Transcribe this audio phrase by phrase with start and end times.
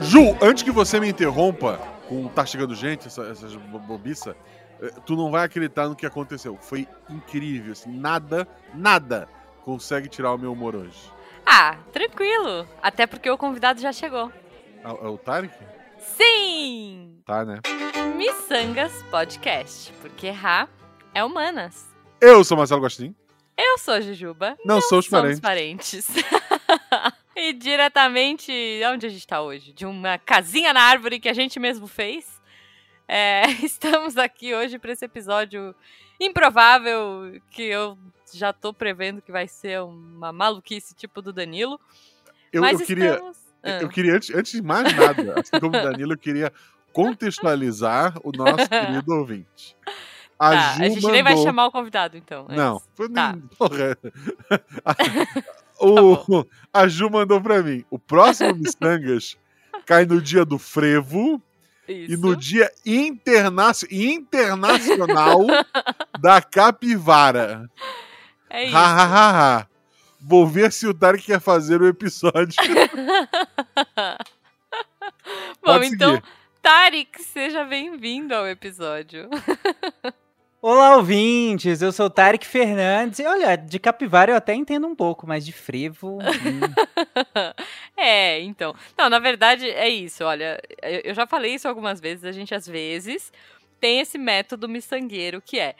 [0.00, 1.78] Ju, antes que você me interrompa
[2.08, 4.36] com tá chegando gente, essa, essas bobiça,
[4.80, 6.56] eh, tu não vai acreditar no que aconteceu.
[6.60, 9.28] Foi incrível, assim, nada, nada
[9.64, 11.12] consegue tirar o meu humor hoje.
[11.44, 12.68] Ah, tranquilo.
[12.80, 14.30] Até porque o convidado já chegou.
[14.84, 15.52] É é o Tarek?
[15.98, 17.20] Sim!
[17.24, 17.60] Tá, né?
[18.16, 19.92] Missangas Podcast.
[20.00, 20.68] Porque errar
[21.12, 21.86] é humanas.
[22.20, 23.14] Eu sou Marcelo Gostin.
[23.58, 24.56] Eu sou Jujuba.
[24.64, 25.40] Não, sou os Somos parentes.
[25.40, 26.06] parentes.
[27.48, 28.52] e diretamente,
[28.92, 29.72] onde a gente tá hoje?
[29.72, 32.40] De uma casinha na árvore que a gente mesmo fez.
[33.08, 35.74] É, estamos aqui hoje para esse episódio
[36.20, 37.96] improvável que eu
[38.34, 41.78] já tô prevendo que vai ser uma maluquice tipo do Danilo.
[42.52, 43.36] Eu, Mas eu queria, estamos...
[43.62, 46.52] Ah, eu queria antes, antes de mais nada, assim como o Danilo, eu queria
[46.92, 49.76] contextualizar o nosso querido ouvinte.
[50.38, 52.44] A tá, a gente nem vai mandou- chamar o convidado, então.
[52.48, 52.56] antes.
[52.56, 52.82] Não,
[53.14, 53.36] Tá.
[53.56, 53.96] porra.
[55.80, 57.84] O, a Ju mandou pra mim.
[57.90, 59.36] O próximo Missangas
[59.86, 61.40] cai no dia do frevo
[61.88, 62.12] Isso.
[62.12, 65.46] e no dia internacio- internacional
[66.20, 67.70] da capivara.
[68.50, 68.76] É isso.
[68.76, 69.66] Ha, ha, ha.
[70.20, 72.56] Vou ver se o Tarek quer fazer o episódio.
[75.62, 76.20] Bom, então.
[76.62, 79.28] Tarek, seja bem-vindo ao episódio.
[80.60, 81.82] Olá, ouvintes!
[81.82, 83.18] Eu sou o Tarek Fernandes.
[83.18, 86.18] E olha, de capivara eu até entendo um pouco, mas de frevo.
[86.18, 86.60] hum.
[87.96, 88.74] é, então.
[88.96, 90.24] Não, na verdade é isso.
[90.24, 90.60] Olha,
[91.04, 92.24] eu já falei isso algumas vezes.
[92.24, 93.30] A gente, às vezes,
[93.78, 95.76] tem esse método miçangueiro que é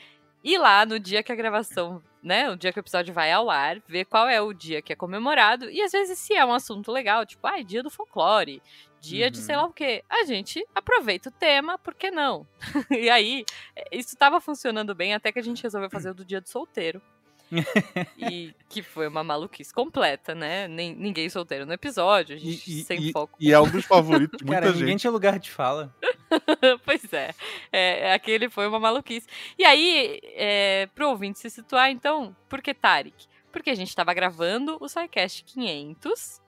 [0.47, 2.49] ir lá no dia que a gravação, né?
[2.49, 4.97] O dia que o episódio vai ao ar, ver qual é o dia que é
[4.97, 5.69] comemorado.
[5.69, 8.63] E às vezes, se é um assunto legal, tipo, ah, dia do folclore,
[9.01, 9.45] dia de Uhum.
[9.45, 12.47] sei lá o quê, a gente aproveita o tema, por que não?
[12.91, 13.45] e aí,
[13.91, 17.03] isso estava funcionando bem até que a gente resolveu fazer o do dia do solteiro.
[18.19, 20.67] e que foi uma maluquice completa, né?
[20.69, 23.37] Nem, ninguém solteiro no episódio, a gente E, sem e- foco.
[23.41, 25.01] e é um dos favoritos de muita Cara, ninguém gente.
[25.03, 25.95] tinha lugar de fala.
[26.85, 27.35] pois é.
[27.73, 29.27] é, aquele foi uma maluquice.
[29.59, 33.27] E aí, é, pro ouvinte se situar, então, por que Tarek?
[33.53, 36.41] Porque a gente tava gravando o SciCast 500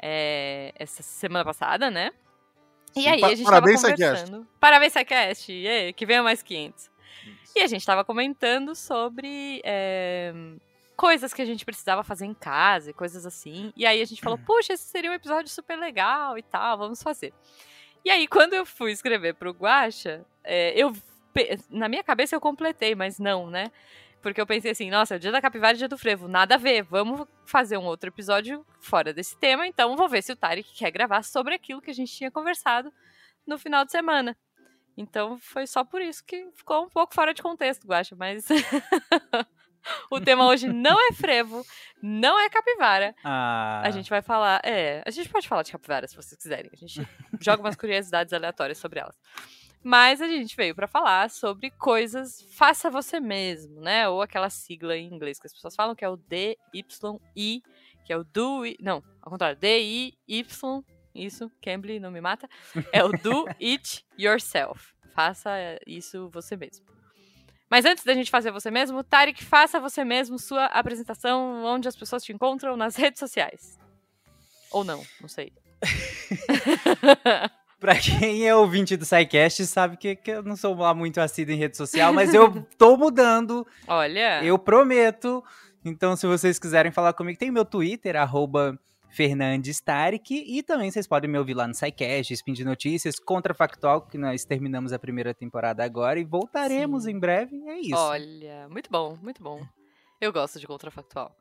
[0.00, 2.10] é, essa semana passada, né?
[2.96, 4.22] E Sim, aí a gente parabéns, tava SciCast.
[4.24, 4.48] conversando.
[4.58, 5.52] Parabéns, SciCast!
[5.52, 6.90] Yeah, que venha mais 500.
[7.54, 10.32] E a gente tava comentando sobre é,
[10.96, 13.72] coisas que a gente precisava fazer em casa e coisas assim.
[13.76, 17.02] E aí a gente falou, puxa, esse seria um episódio super legal e tal, vamos
[17.02, 17.32] fazer.
[18.04, 20.92] E aí, quando eu fui escrever pro Guacha, é, eu
[21.34, 23.70] pe- na minha cabeça eu completei, mas não, né?
[24.22, 26.54] Porque eu pensei assim, nossa, é o dia da capivara e dia do frevo, nada
[26.54, 30.36] a ver, vamos fazer um outro episódio fora desse tema, então vou ver se o
[30.36, 32.92] Tarek quer gravar sobre aquilo que a gente tinha conversado
[33.46, 34.36] no final de semana.
[34.96, 38.46] Então foi só por isso que ficou um pouco fora de contexto, Guacha, mas
[40.10, 41.64] o tema hoje não é frevo,
[42.02, 44.60] não é capivara, Ah, a gente vai falar.
[44.64, 46.70] É, a gente pode falar de capivara se vocês quiserem.
[46.72, 47.00] A gente
[47.40, 49.16] joga umas curiosidades aleatórias sobre elas.
[49.82, 54.06] Mas a gente veio pra falar sobre coisas faça você mesmo, né?
[54.08, 57.62] Ou aquela sigla em inglês que as pessoas falam que é o DYI,
[58.04, 58.62] que é o do.
[58.78, 60.84] Não, ao contrário, D-I-Y.
[61.14, 62.48] Isso, Cambly não me mata.
[62.92, 64.92] É o do it yourself.
[65.14, 65.50] Faça
[65.86, 66.84] isso você mesmo.
[67.68, 71.94] Mas antes da gente fazer você mesmo, Tarek, faça você mesmo sua apresentação onde as
[71.94, 73.78] pessoas te encontram nas redes sociais.
[74.72, 75.52] Ou não, não sei.
[77.78, 81.54] pra quem é ouvinte do SciCast sabe que, que eu não sou lá muito assíduo
[81.54, 84.44] em rede social, mas eu tô mudando, Olha.
[84.44, 85.42] eu prometo.
[85.84, 88.78] Então, se vocês quiserem falar comigo, tem meu Twitter, arroba
[89.10, 94.02] Fernandes Tarek, e também vocês podem me ouvir lá no SciCast, Spin de Notícias, Contrafactual,
[94.02, 97.12] que nós terminamos a primeira temporada agora e voltaremos Sim.
[97.12, 97.96] em breve, é isso.
[97.96, 99.60] Olha, muito bom, muito bom.
[100.20, 101.34] Eu gosto de contrafactual.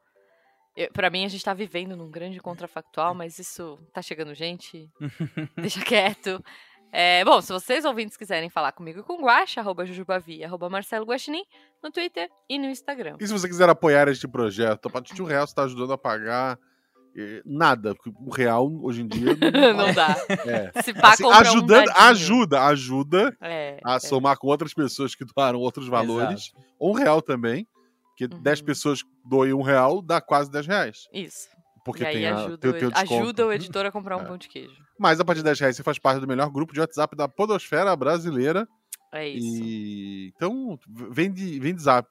[0.93, 4.89] Pra mim, a gente tá vivendo num grande contrafactual, mas isso tá chegando gente.
[5.57, 6.43] deixa quieto.
[6.91, 10.69] É, bom, se vocês ouvintes quiserem falar comigo e com o Guaxa, arroba Jujubavi, arroba
[10.69, 11.43] Marcelo Guaxinim,
[11.83, 13.17] no Twitter e no Instagram.
[13.19, 15.93] E se você quiser apoiar este projeto, a partir de um real você está ajudando
[15.93, 16.57] a pagar
[17.45, 17.93] nada.
[17.95, 19.35] porque O real, hoje em dia,
[19.73, 20.15] não, Não dá.
[20.45, 20.81] é.
[20.81, 22.05] Se pá, Assim, um ajudando, dadinho.
[22.07, 23.99] ajuda, ajuda É, a é.
[23.99, 26.51] somar com outras pessoas que doaram outros valores.
[26.79, 27.67] Um real também.
[28.17, 28.41] Porque Uhum.
[28.41, 31.07] 10 pessoas doem um real, dá quase 10 reais.
[31.13, 31.47] Isso.
[31.85, 33.13] Porque tem, a, ajuda, tem, o ed- desconto.
[33.23, 34.25] ajuda o editor a comprar um É.
[34.25, 34.75] pão de queijo.
[34.99, 37.27] Mas a partir de 10 reais você faz parte do melhor grupo de WhatsApp da
[37.29, 38.67] Podosfera Brasileira.
[39.13, 39.63] É isso.
[39.63, 40.77] E então,
[41.09, 42.07] vem de, vem de zap.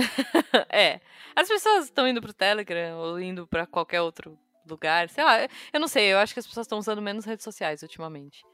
[0.70, 1.00] é.
[1.34, 5.08] As pessoas estão indo pro Telegram ou indo pra qualquer outro lugar.
[5.08, 5.38] Sei lá,
[5.72, 8.44] eu não sei, eu acho que as pessoas estão usando menos redes sociais ultimamente.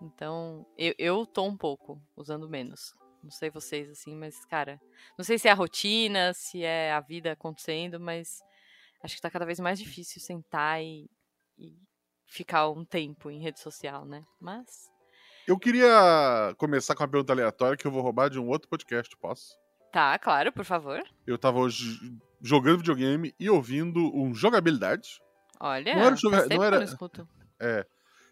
[0.00, 2.92] Então, eu, eu tô um pouco usando menos.
[3.22, 4.80] Não sei vocês, assim, mas, cara,
[5.16, 8.42] não sei se é a rotina, se é a vida acontecendo, mas
[9.02, 11.08] acho que tá cada vez mais difícil sentar e,
[11.56, 11.74] e
[12.26, 14.24] ficar um tempo em rede social, né?
[14.38, 14.90] Mas.
[15.46, 19.16] Eu queria começar com uma pergunta aleatória que eu vou roubar de um outro podcast,
[19.16, 19.63] posso?
[19.94, 21.00] Tá, claro, por favor.
[21.24, 22.00] Eu tava hoje
[22.42, 25.20] jogando videogame e ouvindo um jogabilidade.
[25.60, 27.28] Olha, Não era joga- não era- não escuto.
[27.60, 27.86] É.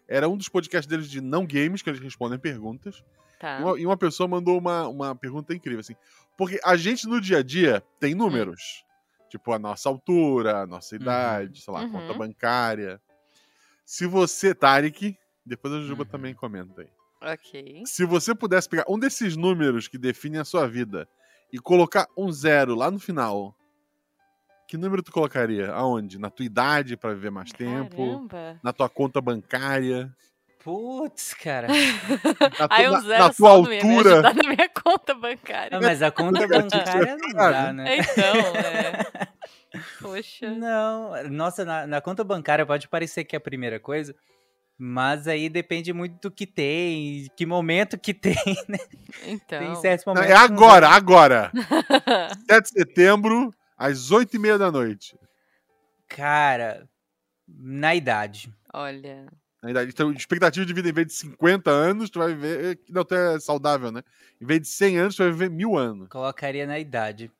[0.05, 3.01] Era um dos podcasts deles de não games, que eles respondem perguntas.
[3.39, 3.59] Tá.
[3.59, 5.95] E uma, e uma pessoa mandou uma, uma pergunta incrível, assim.
[6.37, 8.83] Porque a gente no dia a dia tem números.
[9.29, 11.91] Tipo, a nossa altura, a nossa idade, sei lá, a Uhum.
[11.93, 13.01] conta bancária.
[13.85, 16.09] Se você, Tarek, depois a Juba Uhum.
[16.09, 16.89] também comenta aí.
[17.33, 17.83] Ok.
[17.85, 21.07] Se você pudesse pegar um desses números que definem a sua vida
[21.53, 23.55] e colocar um zero lá no final,
[24.67, 25.71] que número tu colocaria?
[25.71, 26.17] Aonde?
[26.19, 27.95] Na tua idade pra viver mais tempo?
[27.95, 28.59] Caramba.
[28.63, 30.11] Na tua conta bancária?
[30.63, 31.67] Putz, cara.
[32.57, 34.21] Na, tu- Aí um na- zero na tua só não ia me altura?
[34.21, 35.77] na minha conta bancária.
[35.77, 37.97] Ah, mas a conta bancária não dá, né?
[37.97, 39.27] Então, é.
[40.01, 40.49] Poxa.
[40.51, 44.15] Não, nossa, na, na conta bancária pode parecer que é a primeira coisa,
[44.77, 48.35] mas aí depende muito do que tem, que momento que tem,
[48.67, 48.79] né?
[49.25, 49.59] Então.
[49.59, 50.31] Tem certos Não, momentos.
[50.31, 50.95] é que não agora, dá.
[50.95, 51.51] agora.
[52.49, 55.17] 7 de setembro, às 8 e meia da noite.
[56.07, 56.87] Cara,
[57.47, 58.53] na idade.
[58.73, 59.25] Olha.
[59.61, 59.91] Na idade.
[59.91, 62.79] Então, expectativa de vida em vez de 50 anos, tu vai viver.
[62.89, 64.03] Não, tu é saudável, né?
[64.41, 66.09] Em vez de 100 anos, tu vai viver mil anos.
[66.09, 67.31] Colocaria na idade.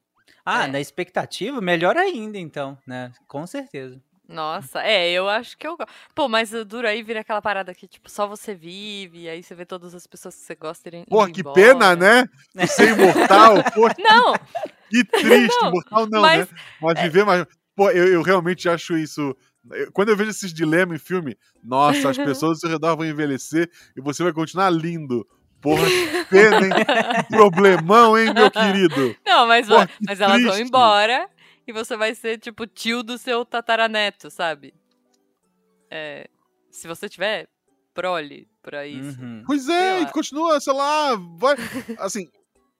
[0.45, 0.67] Ah, É.
[0.71, 3.11] na expectativa, melhor ainda, então, né?
[3.27, 4.01] Com certeza.
[4.27, 5.75] Nossa, é, eu acho que eu.
[5.75, 5.85] go-
[6.15, 9.43] Pô, mas o duro aí vira aquela parada que, tipo, só você vive, e aí
[9.43, 11.03] você vê todas as pessoas que você gosta irem.
[11.05, 11.55] Porra, que embora.
[11.55, 12.25] pena, né?
[12.67, 14.33] Ser imortal, pô, Não,
[14.89, 15.57] que triste.
[15.61, 16.57] Não, imortal não, mas- né?
[16.81, 17.45] Mas viver mais.
[17.75, 19.35] Pô, eu, eu realmente acho isso.
[19.71, 23.05] eu- Quando eu vejo esses dilemas em filme, nossa, as pessoas ao seu redor vão
[23.05, 25.27] envelhecer e você vai continuar lindo.
[25.61, 26.73] Porra, que pena, hein?
[26.73, 29.15] Que problemão, hein, meu querido?
[29.25, 31.29] não, mas, Porra, que mas elas vão embora
[31.67, 34.73] e você vai ser, tipo, tio do seu tataraneto, sabe?
[35.89, 36.29] É,
[36.71, 37.47] se você tiver
[37.93, 39.21] prole pra isso.
[39.21, 39.43] Uhum.
[39.45, 41.55] Pois é, e continua, sei lá, vai.
[41.99, 42.27] Assim,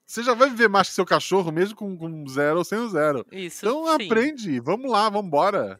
[0.05, 2.89] você já vai viver mais que seu cachorro, mesmo com, com zero ou sem o
[2.89, 3.25] zero.
[3.31, 3.65] Isso.
[3.65, 4.05] Então sim.
[4.05, 5.79] aprende, vamos lá, vambora.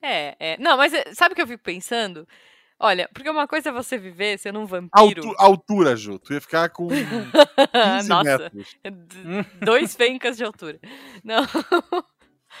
[0.00, 0.58] É, é.
[0.58, 2.26] Não, mas é, sabe o que eu fico pensando?
[2.78, 5.26] Olha, porque uma coisa é você viver sendo um vampiro.
[5.28, 6.18] Altu altura, Ju.
[6.18, 6.88] Tu ia ficar com
[7.96, 8.76] 15 Nossa, metros.
[9.62, 10.80] Dois fencas de altura.
[11.22, 11.46] Não.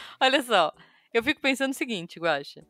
[0.20, 0.72] Olha só,
[1.12, 2.66] eu fico pensando o seguinte, Guaxa.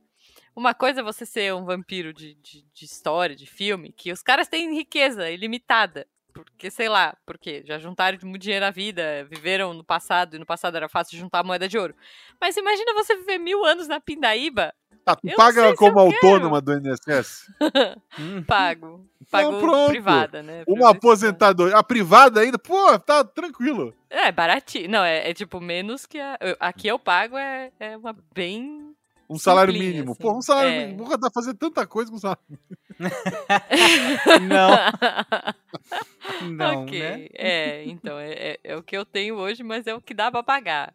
[0.55, 4.23] Uma coisa é você ser um vampiro de, de, de história, de filme, que os
[4.23, 6.07] caras têm riqueza ilimitada.
[6.33, 10.45] Porque, sei lá, porque já juntaram muito dinheiro na vida, viveram no passado, e no
[10.45, 11.95] passado era fácil juntar moeda de ouro.
[12.41, 16.73] Mas imagina você viver mil anos na Pindaíba, Tá, tu Eu paga como autônoma do
[16.73, 17.51] INSS?
[18.19, 18.43] Hum.
[18.47, 19.07] pago.
[19.31, 19.91] Pago pronto.
[19.91, 20.59] privada, né?
[20.61, 20.91] Uma Previdência.
[20.97, 21.77] aposentadoria.
[21.77, 23.95] A privada ainda, pô, tá tranquilo.
[24.09, 24.89] É, baratinho.
[24.89, 26.39] Não, é, é tipo menos que a.
[26.61, 28.95] Aqui eu pago é, é uma bem.
[29.29, 30.13] Um salário Simplinho, mínimo.
[30.13, 30.21] assim.
[30.23, 30.81] Pô, um salário É.
[30.87, 30.99] mínimo.
[31.05, 32.43] Porra, dá pra fazer tanta coisa com salário
[34.49, 37.01] Não, não, ok.
[37.01, 37.27] né?
[37.35, 40.31] É, então, é, é- é o que eu tenho hoje, mas é o que dá
[40.31, 40.95] pra pagar.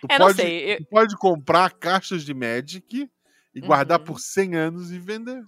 [0.00, 0.74] Tu É, não pode, sei.
[0.74, 3.10] eu- tu pode comprar caixas de Magic
[3.58, 4.04] e guardar Uhum.
[4.06, 5.42] por 100 anos e vender.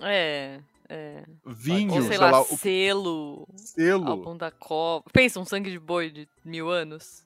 [0.00, 1.24] é, é.
[1.46, 3.48] Vinho, Ou sei, sei lá, lá, o selo.
[3.56, 4.08] selo.
[4.10, 5.10] Álbum da cobra.
[5.12, 7.24] Pensa, um sangue de boi de mil anos.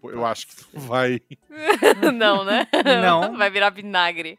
[0.00, 1.20] Pô, Eu acho que tu vai.
[2.14, 2.66] não, né?
[3.02, 3.36] Não.
[3.36, 4.38] Vai virar vinagre.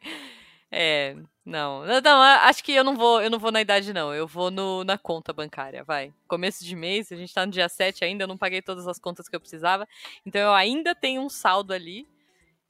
[0.71, 1.15] É,
[1.45, 1.85] não.
[1.85, 4.13] Não, não, acho que eu não vou, eu não vou na idade, não.
[4.13, 6.13] Eu vou no, na conta bancária, vai.
[6.27, 8.97] Começo de mês, a gente tá no dia 7 ainda, eu não paguei todas as
[8.97, 9.87] contas que eu precisava.
[10.25, 12.07] Então eu ainda tenho um saldo ali.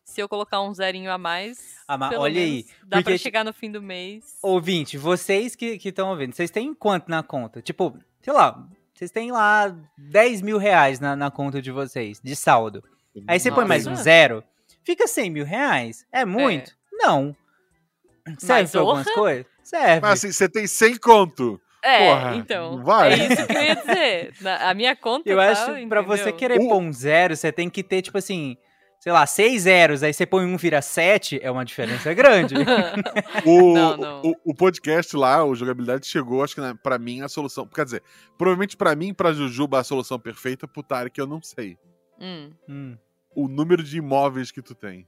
[0.04, 1.76] Se eu colocar um zerinho a mais.
[1.88, 4.38] Ah, mas pelo olha aí, Dá pra porque- chegar no fim do mês.
[4.42, 7.62] Ouvinte, vocês que estão ouvindo, vocês têm quanto na conta?
[7.62, 12.36] Tipo, sei lá, vocês têm lá 10 mil reais na, na conta de vocês, de
[12.36, 12.84] saldo.
[13.28, 14.44] Aí você põe mais um zero,
[14.84, 16.06] fica 100 mil reais.
[16.12, 16.72] É muito?
[16.92, 17.36] Não.
[18.38, 19.16] Serve Mas, pra algumas orra.
[19.16, 19.46] coisas?
[19.64, 20.02] Serve.
[20.02, 21.60] Mas assim, você tem 100 conto.
[21.84, 22.84] É, Porra, então.
[22.84, 23.14] vai?
[23.14, 24.34] É isso que eu ia dizer.
[24.42, 25.28] Na- a minha conta.
[25.28, 28.18] Eu tá, acho que pra você querer pôr um zero, você tem que ter, tipo
[28.20, 28.56] assim,
[29.02, 32.54] sei lá, seis zeros, aí você põe um vira sete, é uma diferença grande.
[33.44, 34.22] O, Não, não.
[34.22, 37.66] O, o podcast lá, o Jogabilidade, chegou, acho que né, pra mim, a solução.
[37.66, 38.04] Quer dizer,
[38.38, 41.80] provavelmente pra mim, pra Jujuba, a solução perfeita, pro Tarek, eu não sei.
[42.20, 42.52] Hum.
[42.70, 42.98] Hum.
[43.34, 45.08] O número de imóveis que tu tem.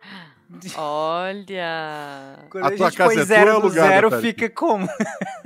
[0.76, 2.38] Olha.
[2.50, 4.88] Quando A a, tua gente casa põe é zero tua alugada, zero, fica como?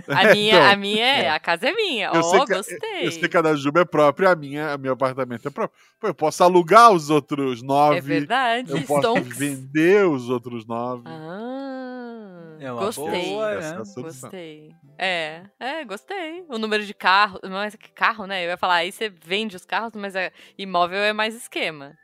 [0.08, 1.30] A minha, Então, a minha é, é.
[1.30, 2.06] a casa é minha.
[2.08, 3.06] Eu Ó, que- gostei.
[3.06, 5.78] Eu sei que a da Juba é própria, a minha, a meu apartamento é próprio.
[6.00, 7.98] Pô, eu posso alugar os outros nove.
[7.98, 9.36] É verdade, eu posso Stonks.
[9.36, 11.02] vender os outros nove.
[11.06, 13.04] Ah, É uma gostei.
[13.32, 13.84] boa, Essa é né?
[13.84, 14.30] solução.
[14.30, 14.74] Gostei.
[14.96, 16.44] É, é, gostei.
[16.48, 18.44] O número de carros, mas que carro, né?
[18.44, 21.96] Eu ia falar, aí você vende os carros, mas é, imóvel é mais esquema.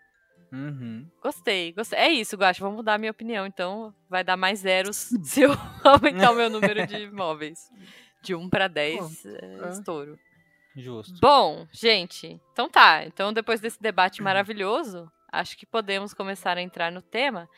[0.55, 1.11] Uhum.
[1.21, 1.99] Gostei, gostei.
[1.99, 3.45] É isso, Guacha, vou mudar a minha opinião.
[3.45, 5.51] Então, vai dar mais zeros se eu
[5.83, 7.71] aumentar o meu número de imóveis.
[8.23, 10.19] De 1 para 10, é, estouro.
[10.77, 11.19] Justo.
[11.21, 13.05] Bom, gente, então tá.
[13.05, 17.49] Então, depois desse debate maravilhoso, acho que podemos começar a entrar no tema.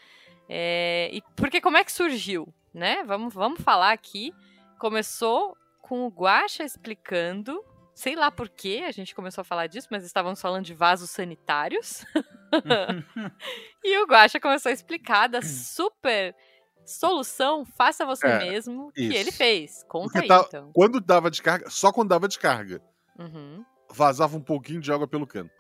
[0.49, 3.05] É, e porque como é que surgiu, né?
[3.05, 4.35] Vamos, vamos falar aqui.
[4.79, 7.63] Começou com o Guaxa explicando,
[7.97, 11.09] sei lá por que a gente começou a falar disso, mas estávamos falando de vasos
[11.11, 12.05] sanitários.
[13.83, 16.37] e o Guaxa começou a explicar da super
[16.85, 19.17] solução, faça você É, mesmo, que isso.
[19.17, 19.83] ele fez.
[19.89, 20.71] Conta Porque aí, tá- então.
[20.75, 22.81] Quando dava descarga, só quando dava descarga,
[23.19, 23.65] Uhum.
[23.91, 25.51] vazava um pouquinho de água pelo canto.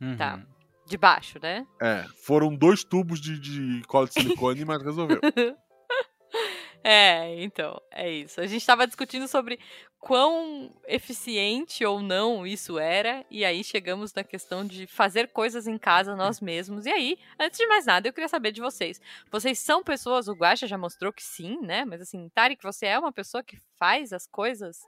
[0.00, 0.16] Uhum.
[0.16, 0.40] Tá.
[0.86, 1.66] De baixo, né?
[1.82, 5.20] É, foram dois tubos de, de cola de silicone, mas resolveu.
[6.82, 8.40] É, então, é isso.
[8.40, 9.58] A gente estava discutindo sobre
[10.00, 15.76] quão eficiente ou não isso era, e aí chegamos na questão de fazer coisas em
[15.76, 16.86] casa nós mesmos.
[16.86, 19.00] E aí, antes de mais nada, eu queria saber de vocês.
[19.30, 21.84] Vocês são pessoas, o Guaxa já mostrou que sim, né?
[21.84, 24.78] Mas assim, Tarek, você é uma pessoa que faz as coisas,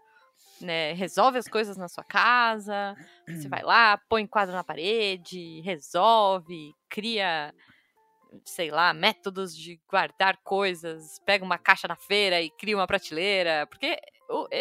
[0.61, 0.95] né?
[0.95, 2.97] Resolve as coisas na sua casa.
[3.29, 7.55] Você vai lá, põe quadro na parede, resolve, cria
[8.45, 13.67] sei lá, métodos de guardar coisas, pega uma caixa na feira e cria uma prateleira,
[13.67, 13.99] porque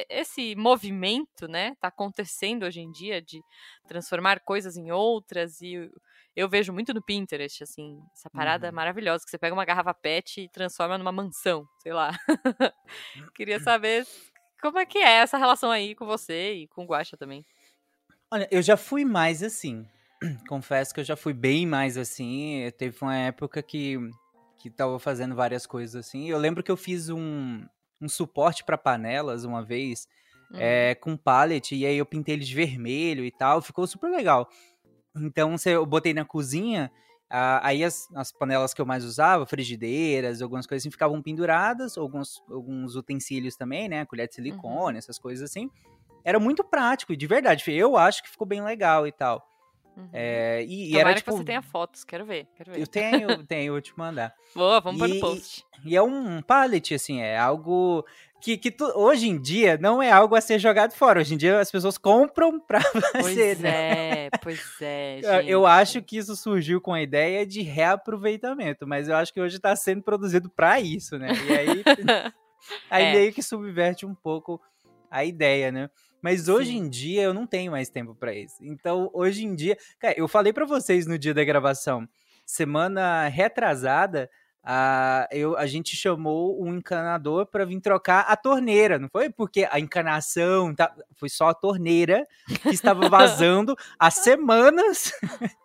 [0.09, 3.41] esse movimento, né, tá acontecendo hoje em dia de
[3.87, 5.89] transformar coisas em outras e eu-
[6.35, 8.73] eu vejo muito no Pinterest, assim, essa parada Uhum.
[8.75, 12.11] maravilhosa, que você pega uma garrafa pet e transforma numa mansão, sei lá.
[13.35, 14.05] Queria saber
[14.61, 17.45] como é que é essa relação aí com você e com o Guaxa também.
[18.31, 19.85] Olha, eu já fui mais assim.
[20.47, 22.69] Confesso que eu já fui bem mais assim.
[22.77, 23.97] Teve uma época que,
[24.57, 26.29] que tava fazendo várias coisas assim.
[26.29, 27.65] Eu lembro que eu fiz um,
[27.99, 30.07] um suporte para panelas uma vez,
[30.53, 30.57] Hum.
[30.59, 33.61] é, com pallet, e aí eu pintei ele de vermelho e tal.
[33.61, 34.49] Ficou super legal.
[35.15, 36.91] Então, eu botei na cozinha,
[37.29, 42.41] aí as, as panelas que eu mais usava, frigideiras, algumas coisas assim, ficavam penduradas, alguns,
[42.49, 44.05] alguns utensílios também, né?
[44.05, 45.69] Colher de silicone, essas coisas assim.
[46.23, 47.63] Era muito prático, e de verdade.
[47.71, 49.45] Eu acho que ficou bem legal e tal.
[49.97, 50.09] Uhum.
[50.13, 51.31] É, e, e era tipo.
[51.31, 52.79] que você tenha fotos, quero ver, quero ver.
[52.81, 54.33] Eu tenho, tenho, vou te mandar.
[54.55, 55.65] Boa, vamos pôr no E- post.
[55.85, 58.05] E é um pallet, assim, é algo
[58.39, 61.19] que, que tu- hoje em dia não é algo a ser jogado fora.
[61.19, 62.79] Hoje em dia as pessoas compram pra
[63.11, 64.25] Pois fazer, né?
[64.27, 65.49] é, pois é, Eu- gente.
[65.51, 69.57] Eu acho que isso surgiu com a ideia de reaproveitamento, mas eu acho que hoje
[69.57, 71.29] está sendo produzido para isso, né?
[71.49, 71.83] E aí,
[72.89, 73.13] aí É.
[73.13, 74.61] meio que subverte um pouco
[75.09, 75.89] a ideia, né?
[76.21, 76.77] Mas hoje Sim.
[76.77, 78.55] em dia eu não tenho mais tempo para isso.
[78.61, 82.07] Então, hoje em dia, cara, eu falei para vocês no dia da gravação,
[82.45, 84.29] semana retrasada,
[84.63, 89.29] a, eu, a gente chamou um encanador para vir trocar a torneira, não foi?
[89.29, 92.27] Porque a encanação tá, foi só a torneira
[92.61, 95.11] que estava vazando há semanas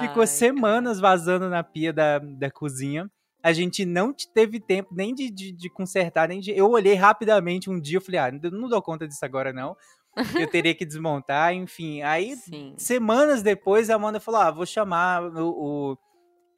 [0.00, 3.10] Ficou Ai, semanas vazando na pia da, da cozinha.
[3.42, 6.50] A gente não te- teve tempo nem de, de, de consertar, nem de.
[6.50, 9.76] Eu olhei rapidamente um dia, eu falei, ah, não, dou conta disso agora, não.
[10.36, 12.02] Eu teria que desmontar, enfim.
[12.02, 12.74] Aí, Sim.
[12.76, 15.92] semanas depois, a Amanda falou: ah, vou chamar o.
[15.92, 15.98] o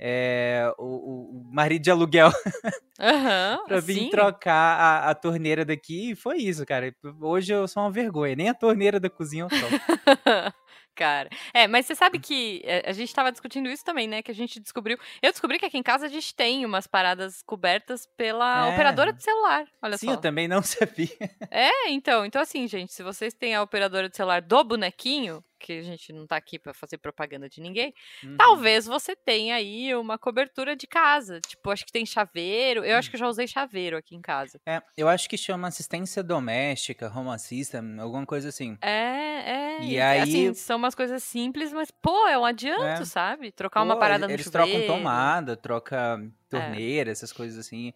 [0.02, 2.30] é, o, o marido de aluguel
[2.98, 6.12] Aham, pra vir trocar a, a torneira daqui.
[6.12, 6.90] E foi isso, cara.
[7.20, 8.34] Hoje eu sou uma vergonha.
[8.34, 9.74] Nem a torneira da cozinha eu troco.
[10.94, 11.96] Cara, é, mas você Hum.
[11.96, 14.22] sabe que é, a gente tava discutindo isso também, né?
[14.22, 14.98] Que a gente descobriu.
[15.22, 18.72] Eu descobri que aqui em casa a gente tem umas paradas cobertas pela É.
[18.74, 19.66] operadora de celular.
[19.82, 20.12] Olha Sim, só.
[20.12, 21.08] eu também não sabia.
[21.50, 25.74] É, então, então assim, gente, se vocês têm a operadora de celular do bonequinho, que
[25.78, 28.36] a gente não tá aqui pra fazer propaganda de ninguém, Uhum.
[28.36, 31.38] talvez você tenha aí uma cobertura de casa.
[31.40, 32.84] Tipo, acho que tem chaveiro.
[32.84, 32.98] Eu Hum.
[32.98, 34.58] acho que eu já usei chaveiro aqui em casa.
[34.66, 38.76] É, eu acho que chama assistência doméstica, home assistant, alguma coisa assim.
[38.80, 39.82] É, é.
[39.82, 43.04] E e, aí- Assim, são umas coisas simples, mas, pô, é um adianto, É.
[43.04, 43.52] sabe?
[43.52, 44.70] Trocar uma Pô, parada no eles chuveiro.
[44.70, 47.92] trocam tomada, troca torneira, essas coisas assim.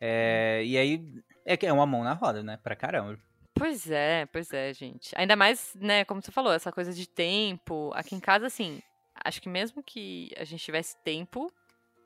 [0.00, 1.02] É, e aí
[1.44, 2.58] é que é uma mão na roda, né?
[2.62, 3.18] Pra caramba.
[3.58, 5.12] Pois é, pois é, gente.
[5.16, 7.90] Ainda mais, né, como você falou, essa coisa de tempo.
[7.94, 8.82] Aqui em casa, assim,
[9.24, 11.50] acho que mesmo que a gente tivesse tempo,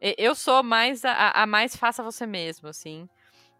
[0.00, 3.09] eu sou mais a, a- mais faça você mesmo, assim.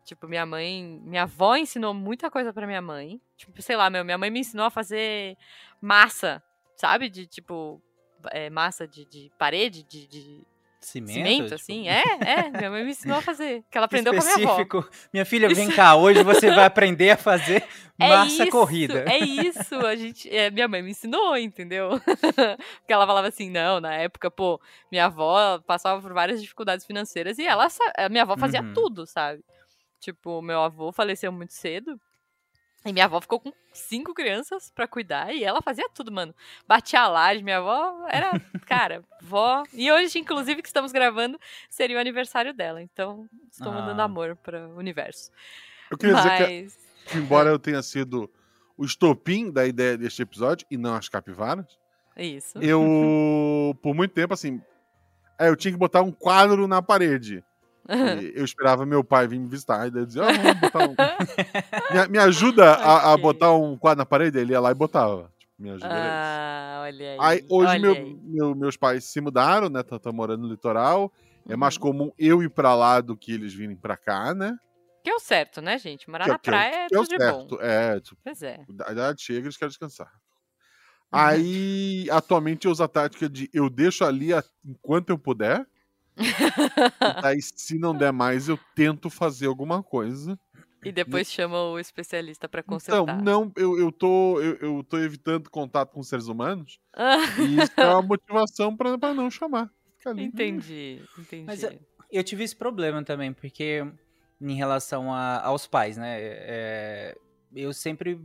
[0.05, 3.21] Tipo, minha mãe, minha avó ensinou muita coisa pra minha mãe.
[3.37, 5.37] Tipo, sei lá, meu, minha mãe me ensinou a fazer
[5.81, 6.43] massa,
[6.77, 7.09] sabe?
[7.11, 7.83] De tipo,
[8.31, 10.47] é, massa de, de parede, de, de
[10.81, 11.89] Cimento, cimento, tipo, assim.
[11.89, 13.63] É, é, minha mãe me ensinou a fazer.
[13.71, 14.43] Que ela aprendeu com a minha avó.
[14.61, 14.89] específico.
[15.13, 17.63] Minha filha, vem cá, hoje você vai aprender a fazer
[17.99, 19.05] massa isso, corrida.
[19.07, 22.01] É isso, a gente, é, minha mãe me ensinou, entendeu?
[22.81, 24.59] Porque ela falava assim, não, na época, pô,
[24.91, 27.69] minha avó passava por várias dificuldades financeiras e ela,
[27.99, 28.73] a minha avó fazia Uhum.
[28.73, 29.45] tudo, sabe?
[30.01, 32.01] Tipo, meu avô faleceu muito cedo
[32.85, 36.35] E minha avó ficou com cinco crianças pra cuidar e ela fazia tudo, mano.
[36.67, 38.31] Batia a laje, minha avó era,
[38.67, 39.63] cara, vó.
[39.75, 42.81] E hoje, inclusive, que estamos gravando, seria o aniversário dela.
[42.81, 44.05] Então, estou mandando Ah.
[44.07, 45.31] amor para o universo.
[45.91, 46.79] Eu queria dizer que, Mas.
[47.07, 48.31] que embora eu tenha sido
[48.79, 51.79] o estopim da ideia deste episódio, e não as capivaras,
[52.17, 52.57] Isso.
[52.63, 54.59] eu, por muito tempo, assim,
[55.39, 57.45] é, eu tinha que botar um quadro na parede.
[57.89, 59.87] E eu esperava meu pai vir me visitar.
[59.87, 60.95] E daí eu dizia, "Ah, vamos botar um...
[61.95, 64.39] me, me ajuda a, a botar um quadro na parede?
[64.39, 65.33] Ele ia lá e botava.
[65.39, 65.89] Tipo, me ajuda.
[65.91, 67.17] Ah, olha aí.
[67.21, 68.19] Aí, hoje, olha meu- aí.
[68.25, 69.83] meu- meus pais se mudaram, né?
[69.83, 71.13] Tá, tá morando no litoral.
[71.49, 71.81] É mais Uhum.
[71.83, 74.57] comum eu ir pra lá do que eles virem pra cá, né?
[75.03, 76.09] Que é o certo, né, gente?
[76.11, 77.25] Morar Que é- na que é praia é que é tudo de bom.
[77.49, 77.59] certo.
[77.63, 78.61] É, tipo, Pois é.
[78.87, 80.11] a idade chega, eles querem descansar.
[81.11, 85.67] Aí, atualmente, eu uso a tática de eu deixo ali a- enquanto eu puder.
[86.23, 90.39] E daí, se não der mais, eu tento fazer alguma coisa.
[90.83, 93.23] E depois chama o especialista pra Então, consertar.
[93.23, 96.79] não, eu, eu, tô, eu, eu tô evitando contato com seres humanos.
[96.95, 99.71] Ah, E isso é uma motivação pra, pra não chamar.
[100.17, 101.45] Entendi, entendi.
[101.47, 101.79] Mas eu-
[102.13, 103.85] Eu tive esse problema também, porque
[104.41, 106.17] em relação a- aos pais, né?
[106.21, 107.17] é,
[107.55, 108.19] eu sempre,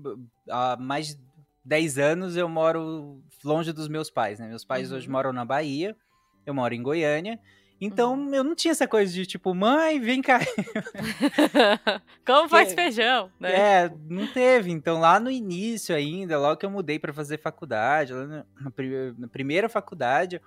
[0.49, 1.19] há mais de
[1.63, 4.47] 10 anos, eu moro longe dos meus pais, né?
[4.47, 4.97] Meus pais Uhum.
[4.97, 5.95] hoje moram na Bahia,
[6.45, 7.37] eu moro em Goiânia.
[7.79, 8.33] Então, Uhum.
[8.33, 10.39] eu não tinha essa coisa de tipo, mãe, vem cá.
[12.25, 13.51] Como faz feijão, né?
[13.85, 14.71] É, não teve.
[14.71, 18.71] Então, lá no início ainda, logo que eu mudei pra fazer faculdade, lá na, na
[18.71, 20.41] pri- na primeira faculdade,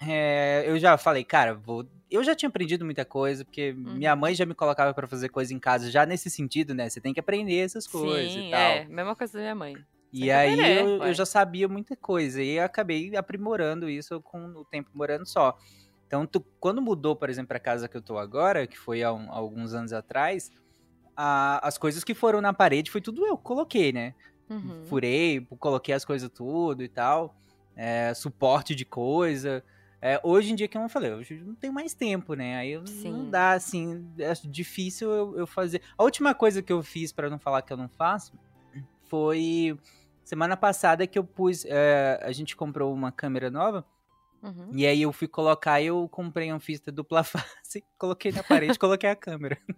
[0.00, 1.86] é, eu já falei, cara, vou.
[2.10, 5.52] Eu já tinha aprendido muita coisa, porque minha mãe já me colocava pra fazer coisa
[5.52, 6.88] em casa, já nesse sentido, né?
[6.88, 8.60] Você tem que aprender essas coisas Sim, e tal.
[8.60, 8.84] é.
[8.84, 9.76] Mesma coisa da minha mãe.
[10.12, 14.38] E aí aprender, eu, eu já sabia muita coisa e eu acabei aprimorando isso com
[14.54, 15.56] o tempo morando só.
[16.06, 19.02] Então, tu- quando mudou, por exemplo, para a casa que eu tô agora, que foi
[19.02, 20.50] há, um- alguns anos atrás,
[21.16, 24.14] a- as coisas que foram na parede foi tudo eu que coloquei, né?
[24.48, 24.84] Uhum.
[24.86, 27.36] Furei, coloquei as coisas tudo e tal,
[27.74, 29.64] é, suporte de coisa.
[30.00, 32.56] É, hoje em dia, que eu falei, hoje não tenho mais tempo, né?
[32.56, 33.10] Aí Sim.
[33.10, 35.82] não dá, assim, é difícil eu, eu fazer.
[35.98, 38.38] A última coisa que eu fiz, para não falar que eu não faço,
[39.04, 39.76] foi
[40.22, 41.64] semana passada que eu pus.
[41.64, 43.84] é, a gente comprou uma câmera nova.
[44.42, 44.70] Uhum.
[44.72, 49.10] E aí eu fui colocar, eu comprei uma fita dupla face, coloquei na parede, coloquei
[49.10, 49.58] a câmera.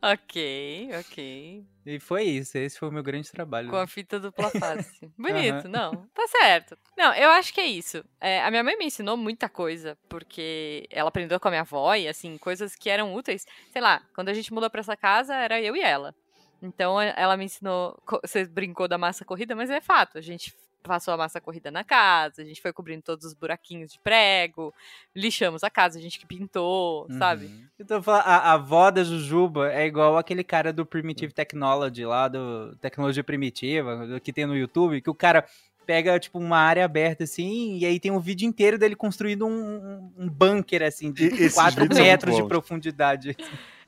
[0.00, 0.12] É.
[0.12, 1.66] Ok, ok.
[1.86, 3.70] E foi isso, esse foi o meu grande trabalho.
[3.70, 5.10] Com a fita dupla face.
[5.18, 5.68] Bonito, Aham.
[5.68, 6.06] não.
[6.14, 6.78] Tá certo.
[6.96, 8.04] Não, eu acho que é isso.
[8.20, 11.94] É, a minha mãe me ensinou muita coisa, porque ela aprendeu com a minha avó
[11.94, 13.44] e, assim, coisas que eram úteis.
[13.72, 16.14] Sei lá, quando a gente mudou pra essa casa, era eu e ela.
[16.62, 18.00] Então, ela me ensinou.
[18.22, 20.18] Você brincou da massa corrida, mas é fato.
[20.18, 20.54] A gente
[20.88, 24.74] passou a massa corrida na casa, a gente foi cobrindo todos os buraquinhos de prego,
[25.14, 27.46] lixamos a casa, a gente que pintou, sabe?
[27.46, 27.64] Uhum.
[27.78, 32.26] Então, fala- a, a avó da Jujuba é igual aquele cara do Primitive Technology, lá
[32.26, 35.44] do Tecnologia Primitiva, do que tem no YouTube, que o cara
[35.86, 40.12] pega, tipo, uma área aberta, assim, e aí tem um vídeo inteiro dele construindo um,
[40.18, 43.34] um- bunker, assim, de esses 4 vídeos são muito metros de profundidade.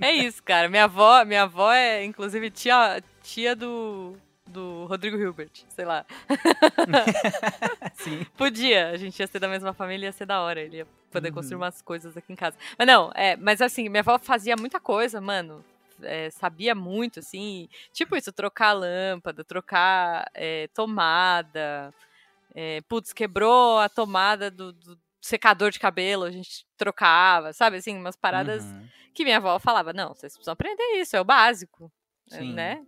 [0.01, 0.67] É isso, cara.
[0.67, 4.17] Minha avó, minha avó é, inclusive, tia, tia do,
[4.51, 6.05] do Rodrigo Hilbert, sei lá.
[7.81, 8.25] Assim.
[8.37, 11.29] Podia, a gente ia ser da mesma família, ia ser da hora, ele ia poder
[11.29, 11.35] Uhum.
[11.35, 12.57] construir umas coisas aqui em casa.
[12.79, 15.65] Mas não, é, mas assim, minha avó fazia muita coisa, mano.
[16.03, 21.93] é, sabia muito, assim, tipo isso, trocar lâmpada, trocar é, tomada.
[22.55, 27.97] É, putz, quebrou a tomada do, do secador de cabelo, a gente trocava, sabe, assim,
[27.99, 28.89] umas paradas Uhum.
[29.13, 31.93] que minha avó falava, não, vocês precisam aprender isso, é o básico,
[32.33, 32.55] é, Sim.
[32.55, 32.83] né?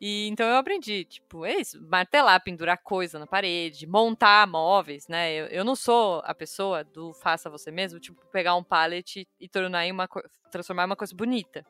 [0.00, 5.32] E então eu aprendi, tipo, é isso, martelar, pendurar coisa na parede, montar móveis, né?
[5.32, 9.48] Eu, eu não sou a pessoa do faça você mesmo, tipo, pegar um pallet e
[9.48, 10.06] tornar em uma
[10.50, 11.64] transformar em uma coisa bonita.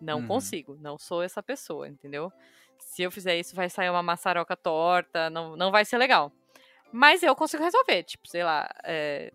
[0.00, 0.26] Não Uhum.
[0.26, 2.30] consigo, não sou essa pessoa, entendeu?
[2.78, 6.30] Se eu fizer isso, vai sair uma maçaroca torta, não, não vai ser legal.
[6.92, 9.32] Mas eu consigo resolver, tipo, sei lá, é,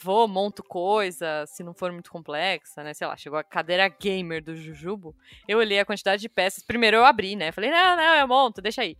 [0.00, 2.92] vou, monto coisa, se não for muito complexa, né?
[2.94, 5.14] Sei lá, chegou a cadeira gamer do Jujubo,
[5.48, 7.52] eu olhei a quantidade de peças, primeiro eu abri, né?
[7.52, 8.96] Falei, não, não, eu monto, deixa aí.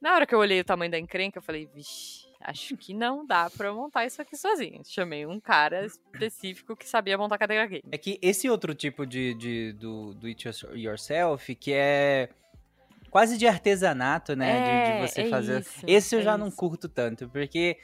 [0.00, 3.24] Na hora que eu olhei o tamanho da encrenca, eu falei, vixe, acho que não
[3.26, 4.82] dá pra eu montar isso aqui sozinho.
[4.84, 7.84] Chamei um cara específico que sabia montar cadeira gamer.
[7.90, 12.28] É que esse outro tipo de, de- do, do it yourself, que é
[13.10, 14.60] quase de artesanato, né?
[14.60, 15.60] de- de, É, você é fazer.
[15.60, 16.56] isso, esse eu é já não isso.
[16.56, 17.78] curto tanto, porque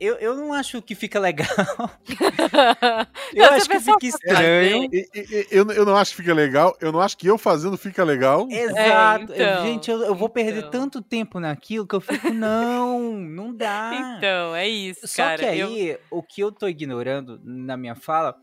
[0.00, 1.46] eu, eu não acho que fica legal.
[3.34, 4.88] Eu Não, acho que fica estranho.
[4.92, 6.76] E- e- e- eu, eu não acho que fica legal.
[6.80, 8.46] Eu não acho que eu fazendo fica legal.
[8.50, 9.32] Exato.
[9.32, 10.70] então, Gente, eu, eu vou perder então.
[10.70, 14.16] tanto tempo naquilo que eu fico, não, não dá.
[14.18, 15.38] Então, é isso, Só cara.
[15.38, 18.36] que eu- aí, o que eu tô ignorando na minha fala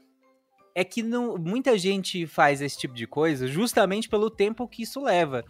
[0.74, 5.02] é que não, muita gente faz esse tipo de coisa justamente pelo tempo que isso
[5.04, 5.44] leva.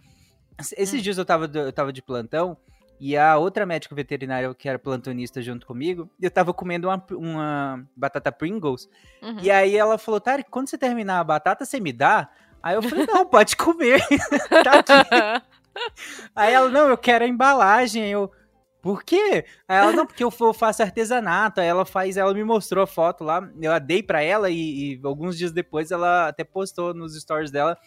[0.76, 1.02] Esses Hum.
[1.02, 2.56] dias eu tava, eu tava de plantão
[3.00, 7.88] e a outra médica veterinária que era plantonista junto comigo, eu tava comendo uma, uma
[7.96, 8.90] batata Pringles.
[9.22, 9.38] Uhum.
[9.40, 12.28] E aí ela falou, Tarek, quando você terminar a batata, você me dá?
[12.62, 14.02] Aí eu falei, não, pode comer.
[14.62, 15.44] tá aqui.
[16.36, 18.02] Aí ela, não, eu quero a embalagem.
[18.02, 18.30] Aí Eu,
[18.82, 19.46] por quê?
[19.66, 21.62] Aí ela, não, porque eu faço artesanato.
[21.62, 24.94] Aí ela faz, ela me mostrou a foto lá, eu a dei pra ela e,
[24.94, 27.78] e alguns dias depois ela até postou nos stories dela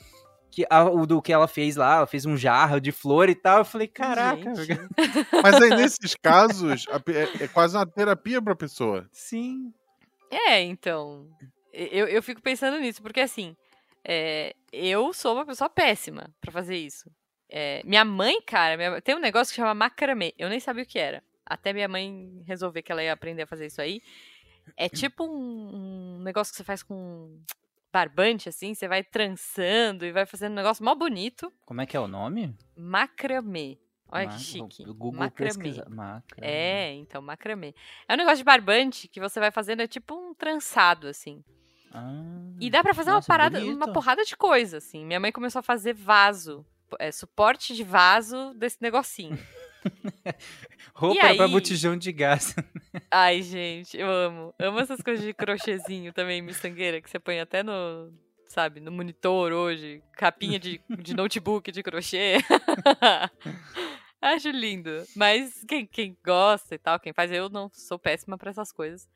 [0.53, 3.35] que, a- o do que ela fez lá, ela fez um jarro de flor e
[3.35, 3.59] tal.
[3.59, 4.79] Eu falei, caraca, Gente.
[5.41, 6.85] Mas aí, nesses casos,
[7.39, 9.07] é, é quase uma terapia pra pessoa.
[9.11, 9.73] sim.
[10.31, 11.27] É, então.
[11.71, 13.55] Eu, eu fico pensando nisso, porque assim,
[14.03, 17.09] é, eu sou uma pessoa péssima pra fazer isso.
[17.49, 20.33] É, minha mãe, cara, minha- tem um negócio que chama macramê.
[20.37, 21.21] Eu nem sabia o que era.
[21.45, 24.01] Até minha mãe resolver que ela ia aprender a fazer isso aí.
[24.77, 27.37] É tipo um, um negócio que você faz com
[27.93, 28.73] barbante, assim.
[28.73, 31.53] Você vai trançando e vai fazendo um negócio mó bonito.
[31.65, 32.57] Como é que é o nome?
[32.75, 33.77] Macramê.
[34.11, 34.83] Olha Ma- que chique.
[34.83, 35.73] Google macramê.
[35.89, 36.21] Macramê.
[36.41, 37.73] É, então, macramê.
[38.07, 41.43] É um negócio de barbante que você vai fazendo, é tipo um trançado, assim.
[41.91, 42.11] Ah,
[42.59, 43.75] E dá pra fazer nossa, uma parada, bonito.
[43.75, 45.05] uma porrada de coisa, assim.
[45.05, 46.65] Minha mãe começou a fazer vaso,
[46.99, 49.37] é, suporte de vaso desse negocinho.
[50.95, 51.51] Roupa E pra aí?
[51.51, 52.55] botijão de gás.
[53.11, 54.53] Ai, gente, eu amo.
[54.59, 58.13] Amo essas coisas de crochêzinho também, miçangueira, que você põe até no,
[58.47, 60.01] sabe, no monitor hoje.
[60.13, 62.37] Capinha de, de notebook de crochê.
[64.21, 65.03] Acho lindo.
[65.15, 69.07] Mas quem, quem gosta e tal, quem faz, eu não sou péssima pra essas coisas.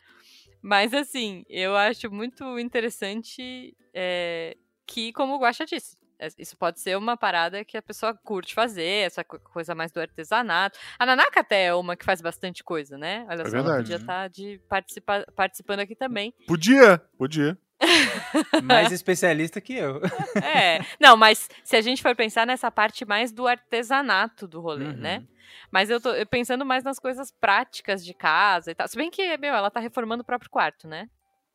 [0.62, 5.96] Mas assim, eu acho muito interessante é, que, como o Guaxa disse,
[6.38, 10.00] isso pode ser uma parada que a pessoa curte fazer, essa co- coisa mais do
[10.00, 10.78] artesanato.
[10.98, 13.26] A Nanaka até é uma que faz bastante coisa, né?
[13.30, 13.78] Olha É só, ela verdade.
[13.84, 16.34] podia estar de participa participando aqui também.
[16.48, 17.58] Podia, podia.
[18.64, 20.02] Mais especialista que eu.
[20.44, 24.86] É, não, mas se a gente for pensar nessa parte mais do artesanato do rolê,
[24.86, 24.94] Uhum.
[24.98, 25.24] né?
[25.72, 28.88] Mas eu tô pensando mais nas coisas práticas de casa e tal.
[28.88, 31.08] Se bem que, meu, ela tá reformando o próprio quarto, né?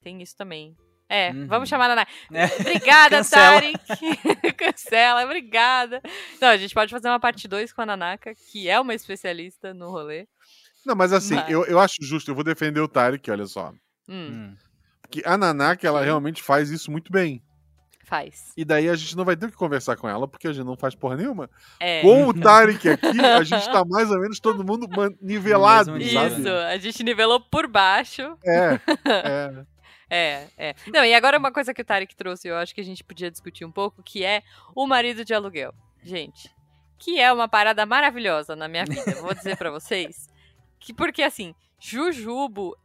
[0.03, 0.77] Tem isso também.
[1.14, 1.46] É, Uhum.
[1.46, 2.07] vamos chamar a Naná.
[2.33, 2.46] É.
[2.61, 3.61] Obrigada, Cancela.
[3.61, 3.79] Tarek.
[4.57, 6.01] Cancela, obrigada.
[6.40, 9.75] Não, a gente pode fazer uma parte 2 com a Nanaka, que é uma especialista
[9.75, 10.27] no rolê.
[10.87, 13.72] Não, mas assim, Mas- Eu, eu acho justo, eu vou defender o Tarek, olha só.
[14.09, 14.55] Hum, Hum.
[15.11, 17.42] Que a Nanaka, ela realmente faz isso muito bem.
[18.05, 18.53] faz.
[18.57, 20.77] E daí a gente não vai ter que conversar com ela, porque a gente não
[20.77, 21.48] faz porra nenhuma.
[21.81, 22.03] É.
[22.03, 24.87] Com o Tarek aqui, a gente tá mais ou menos todo mundo
[25.20, 26.40] nivelado, mesmo sabe?
[26.40, 28.22] Isso, a gente nivelou por baixo.
[28.44, 29.64] É, é.
[30.14, 30.75] É, é.
[30.92, 33.31] Não, e agora uma coisa que o Tarek trouxe, eu acho que a gente podia
[33.31, 34.42] discutir um pouco, que é
[34.75, 35.72] o marido de aluguel.
[36.03, 36.51] Gente,
[36.98, 40.29] que é uma parada maravilhosa na minha vida, vou dizer pra vocês.
[40.79, 42.77] Que porque assim, Jujubo,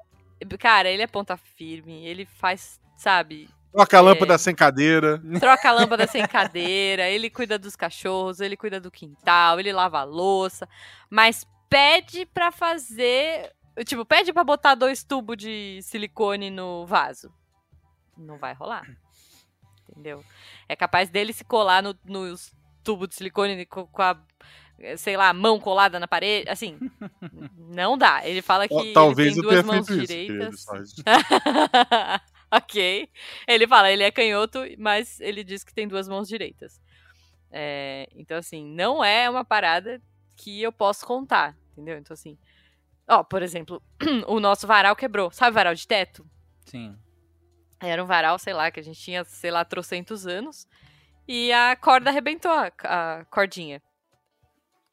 [0.60, 4.02] cara, ele é ponta firme, ele faz, sabe, Troca a É.
[4.02, 5.22] lâmpada sem cadeira.
[5.40, 10.00] troca a lâmpada sem cadeira, ele cuida dos cachorros, ele cuida do quintal, ele lava
[10.00, 10.68] a louça,
[11.10, 13.52] mas pede pra fazer,
[13.86, 17.32] tipo, pede pra botar dois tubos de silicone no vaso.
[18.18, 18.84] Não vai rolar.
[19.90, 20.24] Entendeu?
[20.68, 24.18] É capaz dele se colar no- nos tubos de silicone com, a
[24.98, 26.78] sei lá, mão colada na parede, assim,
[27.58, 28.22] não dá.
[28.28, 30.00] Ele fala que Ó, ele Talvez tem duas mãos isso.
[30.00, 30.66] direitas.
[32.52, 33.10] ok.
[33.48, 36.80] Ele fala, ele é canhoto, mas ele diz que tem duas mãos direitas.
[37.52, 40.02] É, então, assim, não é uma parada
[40.36, 41.98] que eu posso contar, entendeu?
[41.98, 42.38] Então, assim.
[43.10, 43.82] Ó, por exemplo,
[44.28, 45.32] o nosso varal quebrou.
[45.32, 46.26] Sabe varal de teto?
[46.66, 46.98] Sim.
[47.80, 50.68] Era um varal, sei lá, que a gente tinha, sei lá, trocentos anos.
[51.28, 53.82] E a corda arrebentou, a, a cordinha.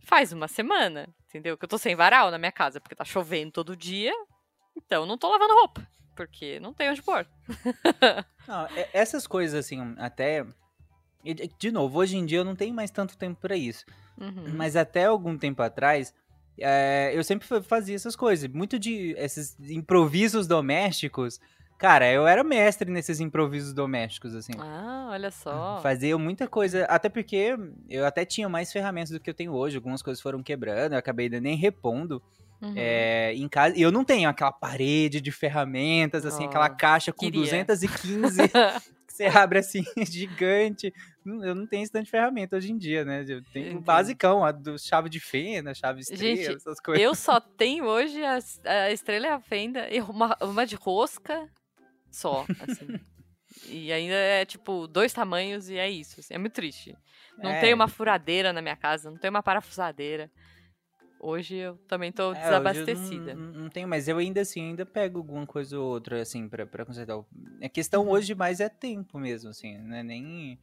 [0.00, 1.56] Faz uma semana, entendeu?
[1.56, 4.12] Que eu tô sem varal na minha casa, porque tá chovendo todo dia.
[4.76, 5.86] Então não tô lavando roupa.
[6.14, 7.26] Porque não tem onde pôr.
[8.46, 10.44] Não, é- essas coisas, assim, até.
[11.58, 13.84] de- novo, hoje em dia eu não tenho mais tanto tempo pra isso.
[14.18, 14.52] Uhum.
[14.54, 16.14] Mas até algum tempo atrás,
[16.60, 18.48] é, eu sempre fa- fazia essas coisas.
[18.50, 21.40] Muito de esses improvisos domésticos.
[21.76, 24.52] Cara, eu era mestre nesses improvisos domésticos, assim.
[24.58, 25.80] Ah, olha só.
[25.82, 27.56] Fazia muita coisa, até porque
[27.90, 29.76] eu até tinha mais ferramentas do que eu tenho hoje.
[29.76, 32.22] Algumas coisas foram quebrando, eu acabei nem repondo
[32.62, 32.72] Uhum.
[32.76, 33.76] é, em casa.
[33.76, 37.40] E eu não tenho aquela parede de ferramentas, assim, aquela Nossa, caixa com queria.
[37.42, 38.38] 215
[39.06, 40.94] que você abre assim, gigante.
[41.26, 43.24] Eu não tenho esse tanto de ferramenta hoje em dia, né?
[43.26, 43.84] Eu tenho o Entendi.
[43.84, 47.02] basicão, a do chave de fenda, chave estrela, Gente, essas coisas.
[47.02, 51.48] Eu só tenho hoje a, a estrela e a fenda e uma, uma de rosca
[52.10, 52.94] só, assim.
[53.68, 56.20] e ainda é, tipo, dois tamanhos e é isso.
[56.20, 56.94] assim, é muito triste.
[57.38, 60.30] Não É, tem uma furadeira na minha casa, não tem uma parafusadeira.
[61.20, 63.34] Hoje eu também tô é, desabastecida.
[63.34, 66.66] Não, não tenho, mas eu ainda assim, ainda pego alguma coisa ou outra, assim, pra,
[66.66, 67.18] pra consertar.
[67.62, 68.10] A questão Uhum.
[68.10, 70.58] hoje mais é tempo mesmo, assim, não é nem...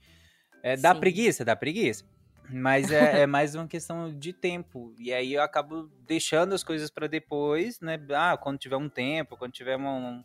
[0.64, 1.00] É, dá Sim.
[1.00, 2.06] preguiça, dá preguiça.
[2.50, 4.94] Mas é, é, mais uma questão de tempo.
[4.98, 8.00] E aí eu acabo deixando as coisas para depois, né?
[8.14, 10.24] Ah, quando tiver um tempo, quando tiver um.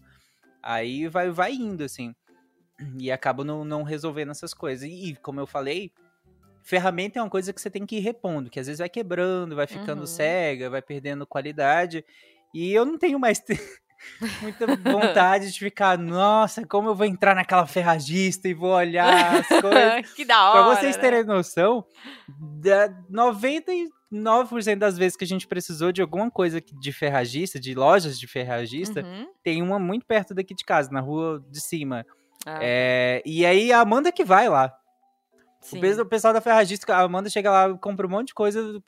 [0.63, 2.15] Aí vai, vai indo, assim.
[2.99, 4.89] E acabo não, não resolvendo essas coisas.
[4.91, 5.93] E, como eu falei,
[6.63, 9.55] ferramenta é uma coisa que você tem que ir repondo, que às vezes vai quebrando,
[9.55, 10.07] vai ficando uhum.
[10.07, 12.05] cega, vai perdendo qualidade.
[12.53, 13.41] E eu não tenho mais
[14.43, 19.47] muita vontade de ficar, nossa, como eu vou entrar naquela ferragista e vou olhar as
[19.61, 20.13] coisas.
[20.15, 20.65] que da hora.
[20.65, 21.03] Pra vocês né?
[21.03, 21.35] terem né?
[21.35, 21.85] noção,
[23.11, 28.27] 99% das vezes que a gente precisou de alguma coisa de ferragista, de lojas de
[28.27, 29.27] ferragista, uhum.
[29.43, 32.07] tem uma muito perto daqui de casa, na rua de cima.
[32.47, 32.59] Ah.
[32.63, 34.73] É, e aí a Amanda que vai lá.
[35.67, 36.01] Sim.
[36.01, 38.81] O pessoal da ferragista, a Amanda chega lá, compra um monte de coisa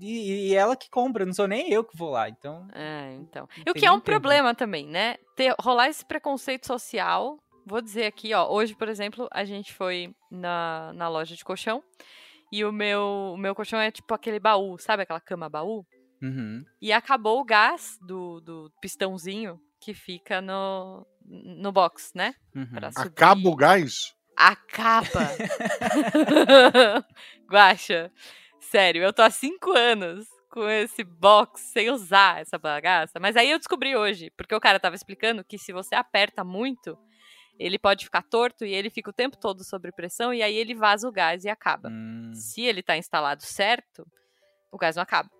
[0.00, 2.66] e, e, ela que compra, não sou nem eu que vou lá, então...
[2.72, 3.46] É, então.
[3.66, 4.06] E o que é um tempo.
[4.06, 5.16] problema também, né?
[5.36, 10.14] Ter, rolar esse preconceito social, vou dizer aqui, ó, hoje, por exemplo, a gente foi
[10.30, 11.82] na, na loja de colchão
[12.50, 15.84] e o meu, o meu colchão é tipo aquele baú, sabe aquela cama baú?
[16.22, 16.64] Uhum.
[16.80, 22.34] E acabou o gás do, do pistãozinho que fica no, no box, né?
[22.54, 22.78] Uhum.
[22.96, 24.15] Acaba o gás?
[24.36, 25.30] Acaba!
[27.48, 28.12] Guaxa,
[28.60, 33.18] sério, eu tô há cinco anos com esse box sem usar essa bagaça.
[33.20, 36.98] Mas aí eu descobri hoje, porque o cara tava explicando que se você aperta muito,
[37.58, 40.74] ele pode ficar torto e ele fica o tempo todo sob pressão e aí ele
[40.74, 41.88] vaza o gás e acaba.
[41.88, 42.32] Hum.
[42.34, 44.06] Se ele tá instalado certo,
[44.70, 45.30] o gás não acaba.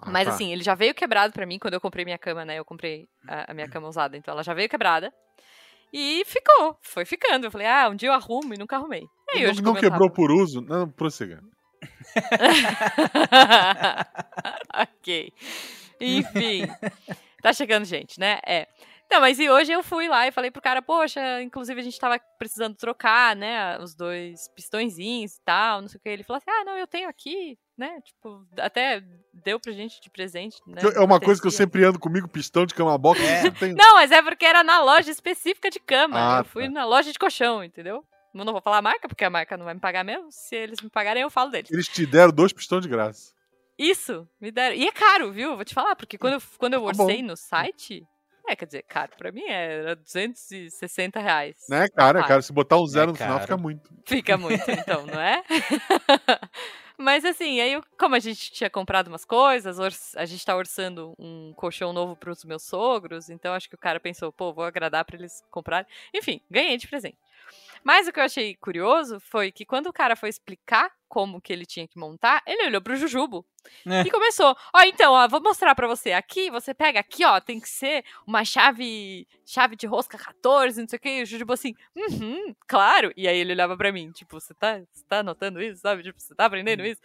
[0.00, 0.34] Ah, Mas tá.
[0.34, 2.58] assim, ele já veio quebrado para mim quando eu comprei minha cama, né?
[2.58, 5.12] Eu comprei a, a, minha cama usada, então ela já veio quebrada.
[5.92, 7.46] E ficou, foi ficando.
[7.46, 9.04] Eu falei, ah, um dia eu arrumo e nunca arrumei.
[9.34, 10.60] E não hoje, não eu quebrou por uso?
[10.60, 11.42] Não, prossiga.
[14.74, 15.32] ok.
[16.00, 16.66] Enfim.
[17.42, 18.38] Tá chegando gente, né?
[18.46, 18.66] É.
[19.10, 21.98] Não, mas e hoje eu fui lá e falei pro cara, poxa, inclusive a gente
[21.98, 26.08] tava precisando trocar, né, os dois pistõezinhos e tal, não sei o que.
[26.08, 30.10] Ele falou assim, ah, não, eu tenho aqui, né, tipo, até deu pra gente de
[30.10, 30.80] presente, né.
[30.94, 33.20] é uma coisa que eu sempre ando comigo, pistão de cama box.
[33.22, 33.42] É.
[33.42, 36.38] você tem- Não, mas é porque era na loja específica de cama.
[36.38, 36.70] Ah, eu fui tá.
[36.70, 38.04] na loja de colchão, entendeu?
[38.34, 40.26] Eu não vou falar a marca, porque a marca não vai me pagar mesmo.
[40.30, 41.70] Se eles me pagarem, eu falo deles.
[41.70, 43.32] Eles te deram dois pistões de graça.
[43.78, 44.74] Isso, me deram.
[44.74, 45.54] E é caro, viu?
[45.56, 48.04] Vou te falar, porque quando eu, quando eu Tá orcei no site.
[48.48, 49.12] É, quer dizer, caro.
[49.18, 51.56] Pra mim era 260 reais.
[51.68, 52.22] Né, cara?
[52.22, 53.90] Cara, se botar um zero É no final, fica muito.
[54.06, 55.42] Fica muito, então, não é?
[56.98, 59.78] Mas assim, aí eu- como a gente tinha comprado umas coisas,
[60.16, 64.00] a gente tá orçando um colchão novo pros meus sogros, então acho que o cara
[64.00, 65.86] pensou, pô, vou agradar pra eles comprarem.
[66.14, 67.18] Enfim, ganhei de presente.
[67.86, 71.52] Mas o que eu achei curioso foi que quando o cara foi explicar como que
[71.52, 73.46] ele tinha que montar, ele olhou pro Jujubo
[73.86, 74.00] É.
[74.00, 74.56] e começou.
[74.74, 76.10] Ó, então, ó, vou mostrar pra você.
[76.10, 80.88] Aqui, você pega aqui, ó, tem que ser uma chave, chave de rosca 14, não
[80.88, 81.08] sei o que.
[81.08, 83.12] E o Jujubo assim, uhum, claro.
[83.16, 86.02] E aí ele olhava pra mim, tipo, você tá, você tá anotando isso, sabe?
[86.02, 87.00] Tipo, você tá aprendendo isso?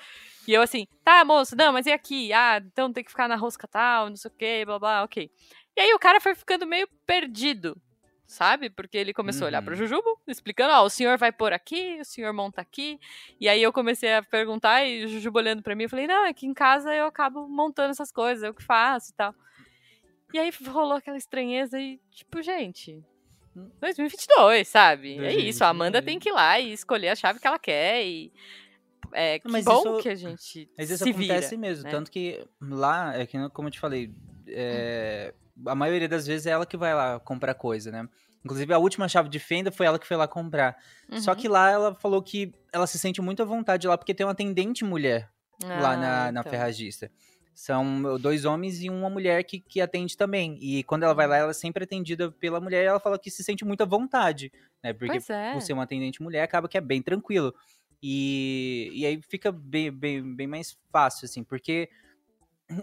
[0.48, 2.34] E eu assim, tá, moço, não, mas e aqui?
[2.34, 5.30] Ah, então tem que ficar na rosca tal, não sei o que, blá, blá, ok.
[5.78, 7.78] E aí o cara foi ficando meio perdido,
[8.32, 8.70] sabe?
[8.70, 9.65] Porque ele começou a olhar Uhum.
[9.65, 13.00] pro Jujubo, explicando, ó, o senhor vai pôr aqui, o senhor monta aqui.
[13.39, 16.26] E aí eu comecei a perguntar e o Jujubo olhando pra mim, eu falei, não,
[16.26, 19.36] é que em casa eu acabo montando essas coisas, eu que faço e tal.
[20.34, 23.04] E aí rolou aquela estranheza e, tipo, gente,
[23.82, 25.17] 2022, sabe?
[25.20, 26.06] É isso, a Amanda 2022.
[26.06, 28.32] tem que ir lá e escolher a chave que ela quer e...
[29.13, 31.89] É, que Mas bom isso- que a gente Mas isso se acontece vira, mesmo, né?
[31.91, 34.10] tanto que lá, é que como eu te falei,
[34.48, 35.34] é,
[35.68, 38.08] a maioria das vezes é ela que vai lá comprar coisa, né?
[38.44, 40.76] Inclusive a última chave de fenda foi ela que foi lá comprar.
[41.20, 41.38] Só Uhum.
[41.38, 44.32] que lá ela falou que ela se sente muito à vontade lá porque tem uma
[44.32, 45.30] atendente mulher
[45.64, 46.52] lá Ah, na, na então.
[46.52, 47.12] ferragista.
[47.54, 50.58] São dois homens e uma mulher que, que atende também.
[50.60, 53.30] E quando ela vai lá, ela é sempre atendida pela mulher e ela fala que
[53.30, 54.52] se sente muito à vontade,
[54.84, 54.92] né?
[54.94, 55.52] Porque é.
[55.54, 57.54] por ser uma atendente mulher, acaba que é bem tranquilo.
[58.02, 61.88] E, e aí fica bem, bem, bem mais fácil, assim, porque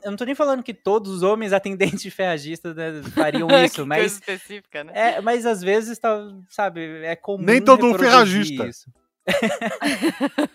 [0.03, 3.65] eu não tô nem falando que todos os homens atendentes de ferragista né, fariam Que
[3.65, 4.93] isso, coisa mas, específica, né?
[4.95, 8.67] é, mas às vezes, tá, sabe, é comum Nem todo reproduzir ferragista.
[8.67, 8.91] Isso.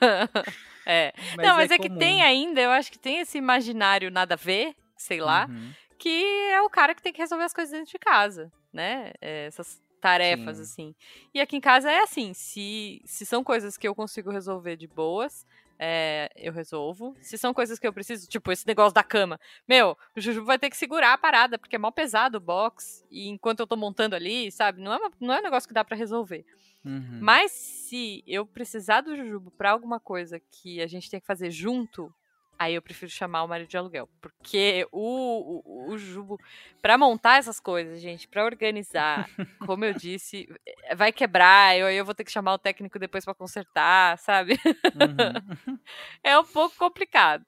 [0.85, 1.13] é.
[1.37, 1.99] não, mas é, que comum.
[1.99, 5.71] tem ainda, eu acho que tem esse imaginário nada a ver, sei lá, Uhum.
[5.97, 9.11] que é o cara que tem que resolver as coisas dentro de casa, né?
[9.21, 10.63] É, essas tarefas, Sim.
[10.63, 10.95] assim.
[11.33, 14.87] E aqui em casa é assim, se, se são coisas que eu consigo resolver de
[14.87, 15.45] boas,
[15.79, 17.15] é, eu resolvo.
[17.21, 20.57] Se são coisas que eu preciso, tipo esse negócio da cama, meu, o Juju vai
[20.59, 23.75] ter que segurar a parada, porque é mal pesado o box, e enquanto eu tô
[23.75, 26.45] montando ali, sabe, não é, uma- não é um negócio que dá pra resolver.
[26.85, 27.19] Uhum.
[27.21, 31.49] Mas se eu precisar do Jujubo pra alguma coisa que a gente tem que fazer
[31.49, 32.13] junto,
[32.57, 34.07] Aí eu prefiro chamar o marido de aluguel.
[34.21, 36.39] Porque o, o, o Jubo,
[36.81, 39.27] pra montar essas coisas, gente, pra organizar,
[39.65, 43.25] como eu disse, eh, vai quebrar, eu, eu vou ter que chamar o técnico depois
[43.25, 44.53] pra consertar, sabe?
[44.53, 45.79] Uhum.
[46.23, 47.45] é um pouco complicado.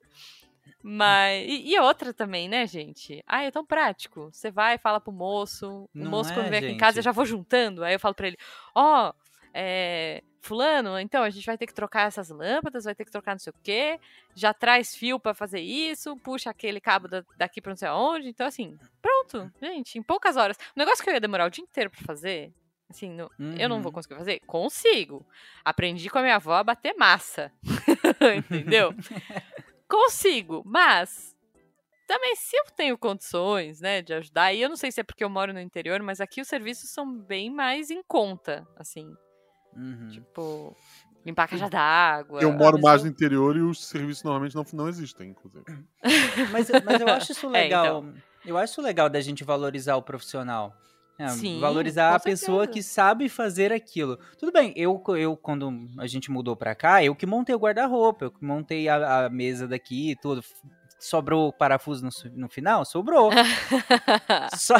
[0.87, 1.47] Mas.
[1.47, 3.23] E, e outra também, né, gente?
[3.25, 4.29] Ah, é tão prático.
[4.31, 5.67] Você vai, fala pro moço.
[5.85, 7.05] O Não moço, quando é, vem aqui em casa, eu gente?
[7.05, 7.83] já vou juntando.
[7.83, 8.37] Aí eu falo pra ele:
[8.75, 9.11] Ó,
[9.51, 13.31] é, Fulano, então a gente vai ter que trocar essas lâmpadas, vai ter que trocar
[13.33, 13.99] não sei o quê.
[14.35, 18.29] Já traz fio pra fazer isso, puxa aquele cabo da- daqui pra não sei aonde.
[18.29, 20.57] Então, assim, pronto, gente, em poucas horas.
[20.75, 22.53] O negócio que eu ia demorar o dia inteiro pra fazer.
[22.89, 23.93] Assim, no- eu não vou Uhum.
[23.95, 24.39] conseguir fazer?
[24.41, 25.25] Consigo.
[25.63, 27.51] Aprendi com a minha avó a bater massa.
[28.37, 28.93] Entendeu?
[29.87, 31.35] Consigo, mas
[32.07, 35.23] também se eu tenho condições, né, de ajudar, e eu não sei se é porque
[35.23, 39.11] eu moro no interior, mas aqui os serviços são bem mais em conta, assim,
[39.75, 40.07] Uhum.
[40.09, 40.75] tipo,
[41.25, 42.41] limpar a caixa d'água.
[42.41, 45.65] Eu moro mais eu- no interior e os serviços normalmente não, não existem, inclusive.
[46.51, 47.85] Mas, mas eu acho isso É, legal.
[48.03, 48.13] então.
[48.45, 50.75] Eu acho isso legal da gente valorizar o profissional.
[51.17, 54.17] É, Sim, valorizar a pessoa que sabe fazer aquilo.
[54.37, 58.25] Tudo bem, eu, eu quando a gente mudou pra cá, eu que montei o guarda-roupa,
[58.25, 60.43] eu que montei a, a mesa daqui e tudo.
[60.99, 62.85] Sobrou parafuso no, no final?
[62.85, 63.29] Sobrou.
[64.55, 64.75] Só,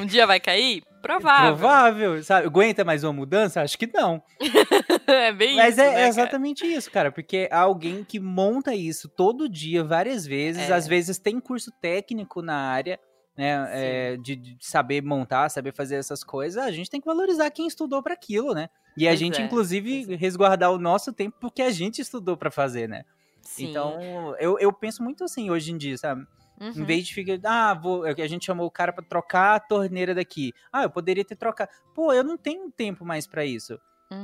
[0.00, 0.82] um dia vai cair?
[1.02, 1.56] Provável.
[1.56, 2.46] provável, sabe?
[2.46, 3.60] Aguenta mais uma mudança?
[3.60, 4.22] Acho que não.
[5.06, 6.08] é bem Mas isso, é, né, é cara?
[6.08, 7.12] exatamente isso, cara.
[7.12, 10.68] Porque há alguém que monta isso todo dia, várias vezes.
[10.68, 10.72] É.
[10.72, 12.98] Às vezes tem curso técnico na área,
[13.36, 13.68] né?
[13.70, 16.62] é, de, de saber montar, saber fazer essas coisas.
[16.62, 18.68] A gente tem que valorizar quem estudou para aquilo, né?
[18.96, 20.16] E a Pois gente, é, inclusive, é.
[20.16, 23.04] resguardar o nosso tempo porque a gente estudou para fazer, né?
[23.48, 23.70] Sim.
[23.70, 26.26] Então, eu, eu penso muito assim hoje em dia, sabe?
[26.74, 26.84] Em Uhum.
[26.86, 30.52] vez de ficar, ah, vou, a gente chamou o cara pra trocar a torneira daqui.
[30.72, 31.70] Ah, eu poderia ter trocado.
[31.94, 33.78] Pô, eu não tenho tempo mais pra isso.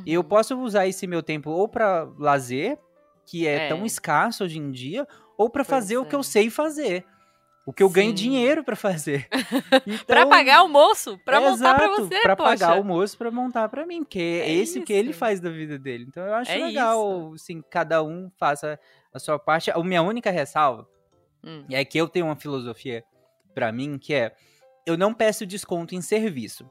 [0.07, 0.29] Eu Uhum.
[0.29, 2.79] posso usar esse meu tempo ou pra lazer,
[3.27, 3.69] que é, É.
[3.69, 5.07] tão escasso hoje em dia,
[5.37, 6.19] ou pra Pois fazer o que é.
[6.19, 7.05] eu sei fazer.
[7.67, 8.15] O que eu ganho Sim.
[8.15, 9.29] dinheiro pra fazer.
[9.87, 12.51] Então, Pra pagar almoço, pra é montar pra exato, você, pra poxa.
[12.51, 15.19] pagar almoço pra montar pra mim, que é, É esse que ele isso.
[15.19, 16.07] faz da vida dele.
[16.09, 18.79] Então eu acho É legal, assim, cada um faça
[19.13, 19.71] a sua parte.
[19.71, 20.89] A minha única ressalva
[21.45, 21.65] Hum.
[21.71, 23.05] é que eu tenho uma filosofia
[23.55, 24.35] pra mim que é
[24.87, 26.69] eu não peço desconto em serviço.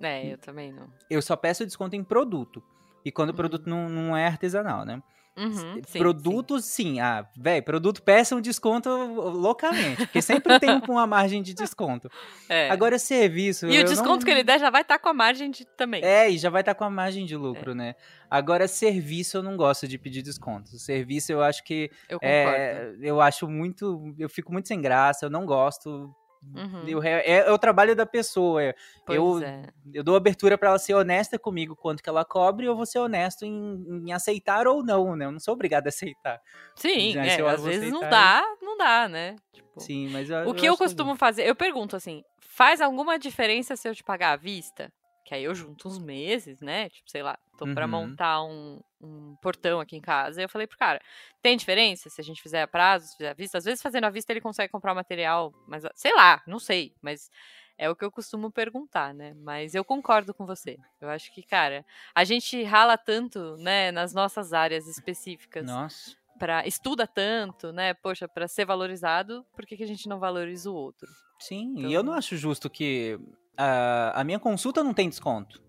[0.00, 0.90] É, eu também não.
[1.10, 2.62] Eu só peço desconto em produto.
[3.04, 3.36] E quando o Uhum.
[3.36, 5.02] produto não, não é artesanal, né?
[5.40, 7.00] Uhum, sim, Produtos, sim.
[7.00, 9.96] Ah, velho, produto peça um desconto loucamente.
[10.06, 12.08] Porque sempre tem um- uma margem de desconto.
[12.12, 12.18] sim.
[12.50, 12.68] É.
[12.70, 13.66] Agora, serviço.
[13.68, 16.02] E o desconto não- que ele der já vai estar com a margem de também.
[16.04, 17.94] É, e já vai estar com a margem de lucro, né?
[18.28, 20.68] Agora, serviço eu não gosto de pedir desconto.
[20.78, 21.90] Serviço eu acho que.
[22.08, 22.28] Eu concordo.
[22.28, 24.14] É, eu acho muito.
[24.18, 26.14] Eu fico muito sem graça, eu não gosto.
[26.42, 26.84] Uhum.
[26.88, 28.62] Eu, é, é o trabalho da pessoa.
[28.62, 28.74] é-
[29.08, 29.68] eu- é.
[29.92, 32.98] Eu dou abertura pra ela ser honesta comigo quanto que ela cobre, eu vou ser
[32.98, 35.24] honesto em, em aceitar ou não, né?
[35.24, 36.40] Eu não sou obrigado a aceitar.
[36.76, 39.36] Sim, é, eu às vezes não dá, não dá, né?
[39.52, 43.18] Tipo, Sim, mas eu, o que eu acho costumo fazer, eu pergunto assim, faz alguma
[43.18, 44.92] diferença se eu te pagar à vista?
[45.30, 46.88] Que aí eu junto uns meses, né?
[46.88, 47.90] Tipo, sei lá, tô pra Uhum.
[47.92, 50.40] montar um, um portão aqui em casa.
[50.40, 51.00] E eu falei pro cara,
[51.40, 53.56] tem diferença se a gente fizer a prazo, se fizer à vista?
[53.56, 56.92] Às vezes fazendo à vista ele consegue comprar o material, mas sei lá, não sei.
[57.00, 57.30] Mas
[57.78, 59.32] é o que eu costumo perguntar, né?
[59.36, 60.76] Mas eu concordo com você.
[61.00, 66.16] Eu acho que, cara, a gente rala tanto, né, nas nossas áreas específicas Nossa.
[66.40, 67.94] para estuda tanto, né?
[67.94, 71.06] Poxa, para ser valorizado, por que, que a gente não valoriza o outro?
[71.38, 73.16] Sim, Então- e eu não acho justo que
[73.56, 75.62] a, a minha consulta não tem desconto.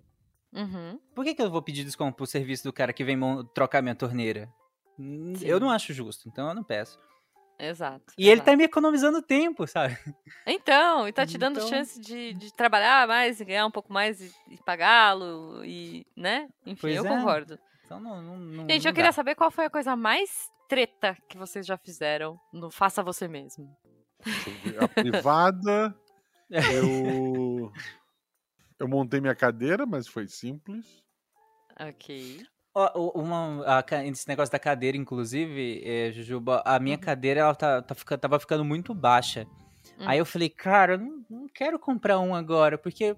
[0.54, 1.00] Uhum.
[1.16, 3.18] Por que, que eu vou pedir desconto pro serviço do cara que vem
[3.54, 4.50] trocar minha torneira?
[5.00, 5.64] Hum, Eu Sim.
[5.64, 7.00] não acho justo, então eu não peço.
[7.58, 8.14] Exato.
[8.18, 8.50] E ele exato.
[8.52, 9.96] tá me economizando tempo, sabe?
[10.48, 13.94] Então, e tá te dando Então- chance de, de trabalhar mais e ganhar um pouco
[13.94, 16.50] mais e, e pagá-lo e, né?
[16.66, 17.08] Enfim, Pois eu é.
[17.08, 17.60] concordo.
[17.86, 18.22] Então não.
[18.22, 19.12] não, não Gente, não eu queria dá.
[19.14, 23.70] saber qual foi a coisa mais treta que vocês já fizeram no Faça Você Mesmo.
[24.80, 25.96] A privada,
[26.52, 27.72] eu.
[28.80, 30.86] Eu montei minha cadeira, mas foi simples.
[31.80, 32.42] Ok.
[32.74, 37.02] Ó, o- uma, a esse negócio da cadeira, inclusive, é, Jujuba, a minha Uhum.
[37.02, 39.46] cadeira ela tá, tá fica- tava ficando muito baixa.
[40.00, 40.06] Hum.
[40.08, 43.16] Aí eu falei, cara, eu não, não quero comprar um agora, porque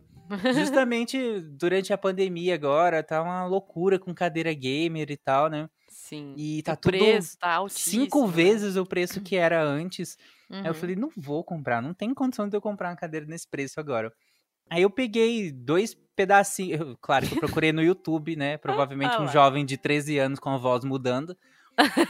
[0.53, 1.17] justamente
[1.57, 5.69] durante a pandemia agora tá uma loucura com cadeira gamer e tal, né?
[5.87, 6.33] Sim.
[6.35, 8.03] E tá o tudo preço tá altíssimo.
[8.05, 8.33] cinco né?
[8.33, 10.17] vezes o preço que era antes.
[10.53, 10.79] Aí eu Uhum.
[10.79, 14.11] falei, não vou comprar, não tem condição de eu comprar uma cadeira nesse preço agora.
[14.69, 18.57] Aí eu peguei dois pedacinhos, claro que eu procurei no YouTube, né?
[19.11, 21.35] Provavelmente Ah um jovem de 13 anos com a voz mudando.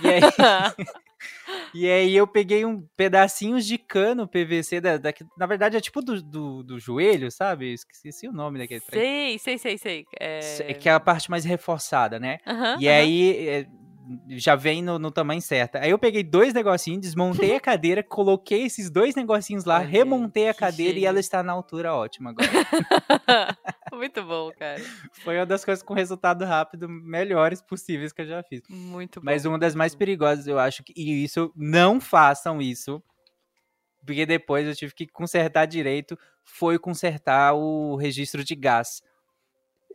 [0.02, 0.22] E aí,
[1.74, 6.02] e aí eu peguei um pedacinhos de cano PVC, da, da- na verdade é tipo
[6.02, 7.74] do, do, do joelho, sabe?
[7.74, 9.02] Esqueci o nome daquele trem.
[9.04, 10.06] sei, sei, sei, sei.
[10.20, 10.74] É...
[10.76, 12.38] Que é a parte mais reforçada, né?
[12.46, 12.98] Aham, E aham.
[12.98, 13.66] aí, é,
[14.30, 15.78] já vem no, no tamanho certo.
[15.78, 20.50] Aí eu peguei dois negocinhos, desmontei a cadeira, coloquei esses dois negocinhos lá, Olha, remontei
[20.50, 21.10] a cadeira e gênio.
[21.10, 22.50] ela está na altura ótima agora.
[23.94, 24.82] Muito bom, cara.
[25.24, 28.62] Foi uma das coisas com resultado rápido melhores possíveis que eu já fiz.
[28.70, 29.26] Muito bom.
[29.26, 30.94] Mas uma das mais perigosas, eu acho que.
[30.96, 33.02] E isso, não façam isso.
[34.06, 36.18] Porque depois eu tive que consertar direito.
[36.44, 39.02] Foi consertar o registro de gás.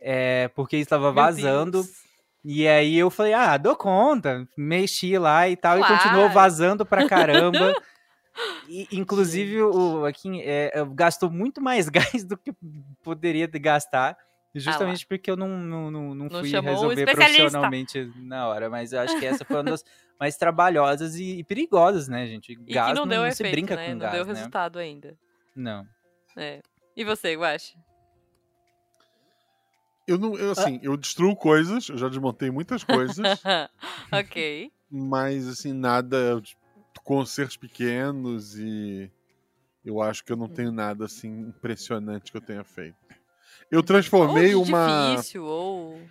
[0.01, 1.83] É, porque estava vazando.
[1.83, 2.08] Deus.
[2.43, 4.47] E aí eu falei, ah, dou conta.
[4.57, 5.77] Mexi lá e tal.
[5.77, 6.33] E continuou Claro.
[6.33, 7.73] vazando pra caramba.
[8.69, 12.53] E, inclusive, o, aqui, é, gastou muito mais gás do que
[13.03, 14.17] poderia de gastar.
[14.55, 18.69] Justamente porque eu não, não, não, não Ah Não fui resolver profissionalmente na hora.
[18.69, 19.83] Mas eu acho que essa foi uma das
[20.19, 22.53] mais trabalhosas e, e perigosas, né, gente?
[22.53, 23.85] E Gás que não, deu se efeito, brinca né?
[23.85, 24.33] com não gás, deu né?
[24.33, 25.17] resultado ainda.
[25.55, 25.85] Não.
[26.37, 26.61] É.
[26.95, 27.75] E você, Guache?
[30.09, 33.15] Eu não, eu, assim, eu destruo coisas, eu já desmontei muitas coisas,
[34.11, 34.71] ok.
[34.89, 36.59] mas assim, nada tipo,
[37.03, 39.11] concertos pequenos e
[39.85, 42.97] eu acho que eu não tenho nada assim impressionante que eu tenha feito.
[43.69, 46.01] Eu transformei ou uma difícil, ou...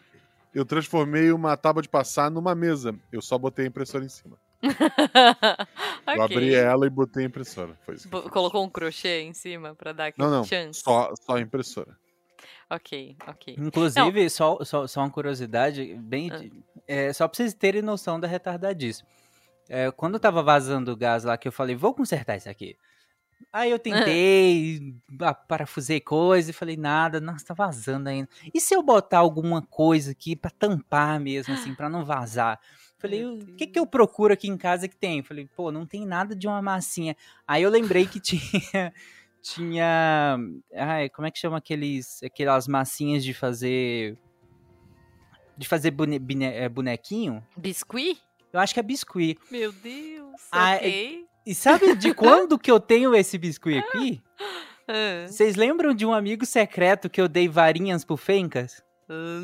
[0.54, 2.96] eu transformei uma tábua de passar numa mesa.
[3.10, 4.38] Eu só botei a impressora em cima.
[6.14, 7.78] Eu abri ela e botei a impressora.
[7.84, 7.96] Foi.
[8.30, 10.44] Colocou um crochê em cima pra dar aquele Não, não.
[10.44, 10.80] chance?
[10.80, 11.96] Só, só a impressora.
[12.70, 13.56] Ok, ok.
[13.58, 16.44] Inclusive, só, só, só uma curiosidade, bem, Ah.
[16.86, 19.02] é, só pra vocês terem noção da retardadice.
[19.68, 22.76] É, quando tava vazando o gás lá, que eu falei, vou consertar isso aqui.
[23.52, 28.28] Aí eu tentei, ah, parafusei coisa e falei, nada, nossa, tá vazando ainda.
[28.52, 32.60] E se eu botar alguma coisa aqui pra tampar mesmo, assim, pra não vazar?
[32.98, 35.22] Falei, o que que eu procuro aqui em casa que tem?
[35.22, 37.16] Falei, pô, não tem nada de uma massinha.
[37.46, 38.92] Aí eu lembrei que tinha
[39.42, 40.38] tinha.
[40.74, 42.22] Ai, como é que chama aqueles.
[42.22, 44.16] Aquelas massinhas de fazer.
[45.56, 47.44] De fazer bone- bine- é, bonequinho?
[47.56, 48.20] Biscuit?
[48.52, 49.38] Eu acho que é biscuit.
[49.50, 51.26] Meu Deus, Ah, ok.
[51.46, 54.22] E sabe de quando que eu tenho esse biscuit aqui?
[54.86, 58.82] Ah, Vocês lembram de um amigo secreto que eu dei varinhas pro Fencas?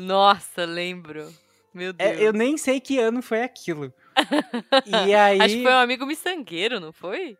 [0.01, 1.27] Nossa, lembro.
[1.73, 2.09] Meu Deus.
[2.11, 3.93] É, eu nem sei que ano foi aquilo.
[4.85, 5.41] E aí.
[5.41, 7.37] Acho que foi um amigo miçangueiro, não foi?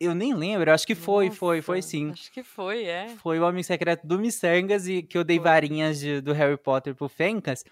[0.00, 2.10] Eu nem lembro, acho que foi, foi, foi Nossa, sim.
[2.10, 3.08] Acho que foi, é.
[3.22, 5.44] Foi o Homem Secreto do Missangas e que eu dei Foi.
[5.44, 7.62] varinhas de- do Harry Potter pro Fencas.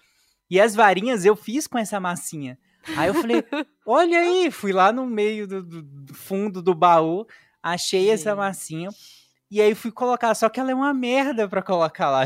[0.47, 2.57] E as varinhas eu fiz com essa massinha.
[2.95, 3.43] Aí eu falei,
[3.85, 7.25] olha aí, fui lá no meio do, do- do fundo do baú,
[7.63, 8.37] achei essa Gente.
[8.37, 8.89] massinha
[9.49, 12.25] e aí fui colocar, só que ela é uma merda pra colocar lá.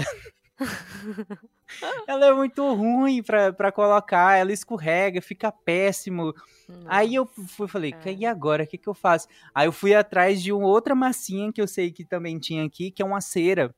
[2.07, 6.33] ela é muito ruim pra, pra colocar, ela escorrega, fica péssimo.
[6.85, 8.11] Aí eu fui, falei, cara.
[8.11, 9.27] e agora, o que, que eu faço?
[9.53, 12.91] Aí eu fui atrás de uma outra massinha que eu sei que também tinha aqui,
[12.91, 13.73] que é uma cera.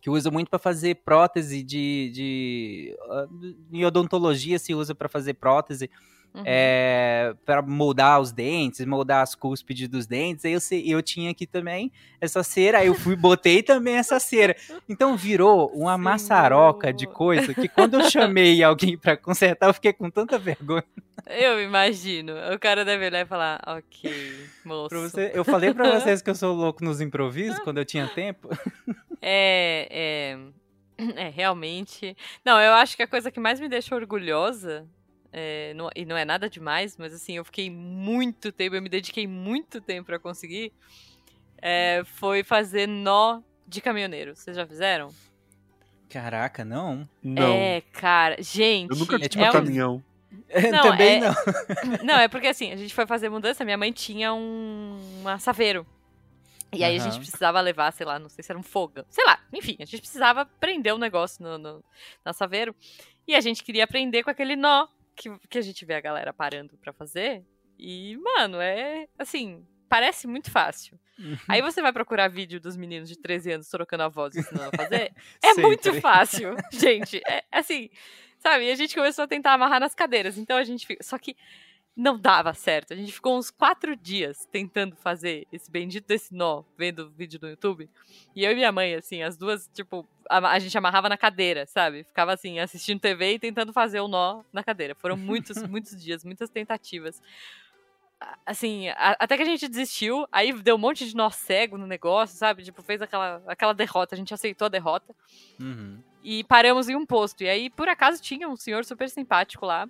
[0.00, 2.96] Que usa muito pra fazer prótese de, de.
[3.10, 3.26] ah,
[3.72, 5.90] Em odontologia se usa pra fazer prótese.
[6.34, 6.42] Uhum.
[6.44, 10.44] É, para moldar os dentes, moldar as cúspides dos dentes.
[10.44, 10.60] Aí eu,
[10.96, 14.54] eu tinha aqui também essa cera, aí eu fui botei também essa cera.
[14.88, 15.98] Então virou uma Senhor.
[15.98, 20.84] maçaroca de coisa que quando eu chamei alguém pra consertar, eu fiquei com tanta vergonha.
[21.26, 22.32] Eu imagino.
[22.54, 24.88] O cara deve olhar e falar, ok, moço.
[24.90, 28.06] Pra você- eu falei pra vocês que eu sou louco nos improvisos quando eu tinha
[28.06, 28.48] tempo.
[29.20, 30.38] É,
[30.96, 32.16] é, é, realmente.
[32.44, 34.86] Não, eu acho que a coisa que mais me deixa orgulhosa,
[35.32, 38.88] é, não- e não é nada demais, mas assim, eu fiquei muito tempo, eu me
[38.88, 40.72] dediquei muito tempo pra conseguir,
[41.60, 44.34] é, foi fazer nó de caminhoneiro.
[44.36, 45.12] Vocês já fizeram?
[46.08, 47.06] Caraca, não.
[47.22, 47.52] Não.
[47.52, 48.90] É, cara, gente.
[48.90, 50.04] eu nunca é tive tipo um é um- caminhão.
[50.72, 51.34] Não, Também é- não.
[52.04, 55.86] Não, é porque assim, a gente foi fazer mudança, minha mãe tinha um uma saveiro.
[56.70, 59.04] E aí a gente precisava levar, sei lá, não sei se era um fogão.
[59.08, 61.84] Sei lá, enfim, a gente precisava prender o negócio no, no,
[62.22, 62.74] na saveiro.
[63.26, 64.86] E a gente queria aprender com aquele nó
[65.18, 67.44] que, que a gente vê a galera parando pra fazer.
[67.78, 70.98] E, mano, é assim, parece muito fácil.
[71.48, 74.70] Aí você vai procurar vídeo dos meninos de 13 anos trocando a voz e ensinando
[74.72, 75.12] a fazer.
[75.42, 75.62] É Sempre.
[75.62, 77.20] muito fácil, gente.
[77.26, 77.90] É assim,
[78.38, 78.66] sabe?
[78.66, 80.38] E a gente começou a tentar amarrar nas cadeiras.
[80.38, 81.02] Então a gente fica.
[81.02, 81.36] Só que
[82.00, 82.92] não dava certo.
[82.92, 87.48] A gente ficou uns quatro dias tentando fazer esse bendito desse nó, vendo vídeo no
[87.48, 87.90] YouTube.
[88.36, 91.66] E eu e minha mãe, assim, as duas, tipo, a, a gente amarrava na cadeira,
[91.66, 92.04] sabe?
[92.04, 94.94] Ficava assim, assistindo TV e tentando fazer o nó na cadeira.
[94.94, 97.20] Foram muitos, muitos dias, muitas tentativas.
[98.44, 101.86] Assim, a- até que a gente desistiu, aí deu um monte de nó cego no
[101.86, 102.64] negócio, sabe?
[102.64, 105.14] Tipo, fez aquela, aquela derrota, a gente aceitou a derrota
[105.60, 106.00] Uhum.
[106.22, 107.42] e paramos em um posto.
[107.44, 109.88] E aí, por acaso, tinha um senhor super simpático lá.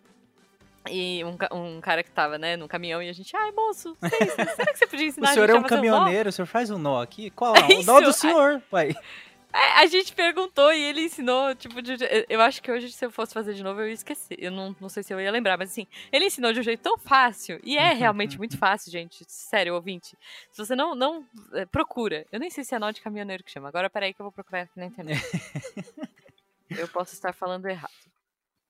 [0.90, 4.10] E um, um cara que tava, né, no caminhão, e a gente, ai, moço, sei,
[4.30, 6.32] será que você podia O ensinar senhor a é um a fazer nó?" caminhoneiro, o
[6.32, 7.30] senhor faz um nó aqui?
[7.30, 7.54] Qual?
[7.56, 8.94] É o nó do senhor, uai.
[9.52, 11.96] É, a gente perguntou e ele ensinou, tipo, de,
[12.28, 14.36] eu acho que hoje, se eu fosse fazer de novo, eu ia esquecer.
[14.38, 16.82] Eu não, não sei se eu ia lembrar, mas assim, ele ensinou de um jeito
[16.82, 17.58] tão fácil.
[17.64, 19.24] E é realmente muito fácil, gente.
[19.26, 20.18] Sério, ouvinte.
[20.52, 21.24] Se você não, não
[21.54, 22.26] é, procura.
[22.30, 23.68] Eu nem sei se é nó de caminhoneiro que chama.
[23.68, 25.22] Agora, peraí que eu vou procurar aqui na internet.
[26.70, 27.90] eu posso estar falando errado.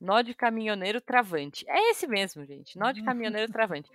[0.00, 1.64] Nó de caminhoneiro travante.
[1.68, 2.78] É esse mesmo, gente.
[2.78, 3.90] Nó de caminhoneiro travante.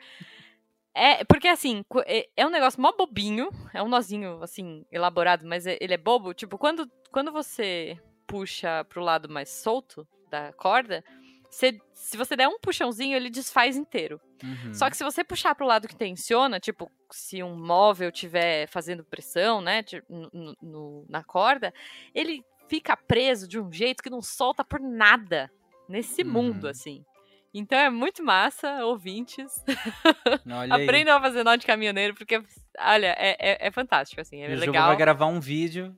[0.93, 5.65] É, porque assim, é, é um negócio mó bobinho, é um nozinho, assim, elaborado, mas
[5.65, 6.33] é, ele é bobo.
[6.33, 7.97] Tipo, quando, quando você
[8.27, 11.03] puxa pro lado mais solto da corda,
[11.49, 14.19] você, se você der um puxãozinho, ele desfaz inteiro.
[14.43, 14.73] Uhum.
[14.73, 19.03] Só que se você puxar pro lado que tensiona, tipo, se um móvel tiver fazendo
[19.03, 21.73] pressão, né, no, no, na corda,
[22.13, 25.51] ele fica preso de um jeito que não solta por nada
[25.93, 26.31] nesse uhum.
[26.31, 27.05] mundo, assim.
[27.53, 29.63] Então é muito massa, ouvintes.
[30.71, 32.41] Aprendam a fazer nó de caminhoneiro, porque,
[32.79, 34.73] olha, é, é, é fantástico, assim, é o legal.
[34.73, 35.95] Jogo vai gravar um vídeo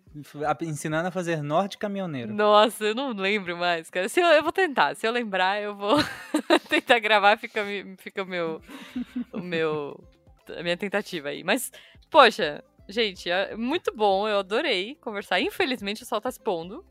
[0.61, 2.33] ensinando a fazer nó de caminhoneiro.
[2.33, 4.09] Nossa, eu não lembro mais, cara.
[4.09, 5.95] Se eu, eu vou tentar, se eu lembrar, eu vou
[6.67, 7.63] tentar gravar, fica,
[7.99, 8.61] fica o meu,
[9.31, 10.03] o meu,
[10.57, 11.41] a minha tentativa aí.
[11.41, 11.71] Mas,
[12.11, 15.39] poxa, gente, é muito bom, eu adorei conversar.
[15.39, 16.83] Infelizmente o sol tá se pondo.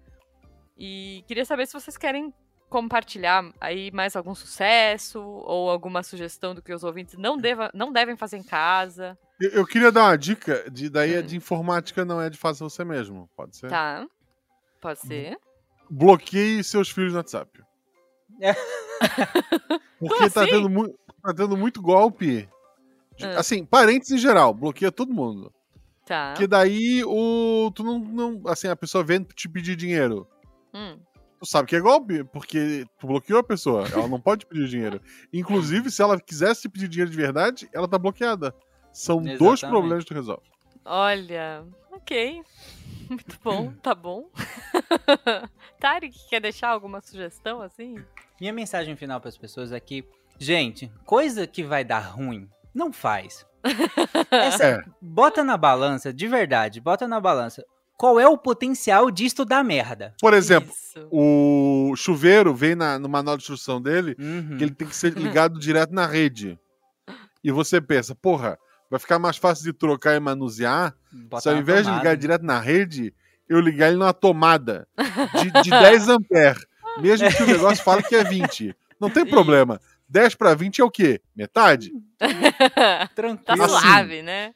[0.76, 2.32] E queria saber se vocês querem
[2.74, 7.92] compartilhar aí mais algum sucesso ou alguma sugestão do que os ouvintes não, deva, não
[7.92, 9.16] devem fazer em casa.
[9.40, 11.18] Eu, eu queria dar uma dica, de, daí hum.
[11.20, 13.68] é de informática, não é de fazer você mesmo, pode ser?
[13.68, 14.04] Tá,
[14.80, 15.38] pode ser.
[15.88, 17.62] Bloqueie seus filhos no WhatsApp.
[18.40, 18.54] É.
[20.00, 20.50] Porque tá, assim?
[20.50, 20.88] tendo mu
[21.22, 22.48] tá tendo muito golpe.
[23.16, 23.38] De, hum.
[23.38, 25.54] Assim, parentes em geral, bloqueia todo mundo.
[26.04, 26.30] Tá.
[26.32, 27.70] Porque daí o.
[27.72, 28.42] Tu não, não.
[28.48, 30.26] Assim, a pessoa vem te pedir dinheiro.
[30.74, 30.98] Hum
[31.44, 33.86] tu sabe que é golpe, porque tu bloqueou a pessoa.
[33.92, 35.00] Ela não pode pedir dinheiro.
[35.32, 38.54] Inclusive, se ela quisesse pedir dinheiro de verdade, ela tá bloqueada.
[38.92, 39.38] São Exatamente.
[39.38, 40.42] dois problemas que tu resolve.
[40.84, 42.42] Olha, ok.
[43.08, 44.30] Muito bom, tá bom.
[45.78, 47.96] Tarek, quer deixar alguma sugestão assim?
[48.40, 50.04] Minha mensagem final para as pessoas é que,
[50.38, 53.46] gente, coisa que vai dar ruim, não faz.
[54.30, 54.84] Essa, é.
[55.00, 57.64] Bota na balança, de verdade, bota na balança
[57.96, 60.14] qual é o potencial disto dar merda.
[60.20, 61.08] Por exemplo, Isso.
[61.10, 64.56] o chuveiro vem na, no manual de instrução dele uhum.
[64.56, 66.58] que ele tem que ser ligado direto na rede.
[67.42, 68.58] E você pensa, porra,
[68.90, 72.44] vai ficar mais fácil de trocar e manusear Botar se ao invés de ligar direto
[72.44, 73.14] na rede,
[73.48, 74.88] eu ligar ele numa tomada
[75.42, 76.66] de, de 10 amperes.
[76.98, 78.74] Mesmo que o negócio fale que é 20.
[79.00, 79.80] Não tem problema.
[80.08, 81.20] 10 para 20 é o quê?
[81.34, 81.92] Metade?
[83.14, 83.44] Tranquilo.
[83.44, 84.54] Tá suave, assim, né?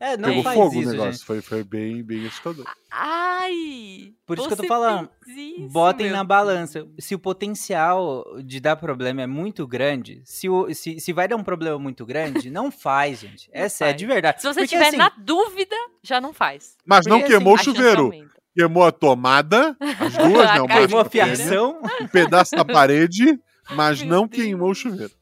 [0.00, 1.12] É, não Pegou faz fogo isso, o negócio.
[1.12, 1.24] Gente.
[1.24, 2.64] Foi, foi bem, bem assustador.
[2.90, 4.12] Ai!
[4.24, 5.10] Por isso que eu tô falando.
[5.26, 6.86] Isso, botem na balança.
[6.98, 11.36] Se o potencial de dar problema é muito grande, se, o, se, se vai dar
[11.36, 13.50] um problema muito grande, não faz, gente.
[13.52, 13.94] Não Essa faz.
[13.94, 14.40] é de verdade.
[14.40, 16.76] Se você Porque, tiver assim, na dúvida, já não faz.
[16.86, 18.12] Mas não Porque, queimou assim, o chuveiro.
[18.54, 23.38] Queimou a tomada, as duas, não, queimou a fiação, um pedaço da parede,
[23.70, 25.12] mas não queimou o chuveiro.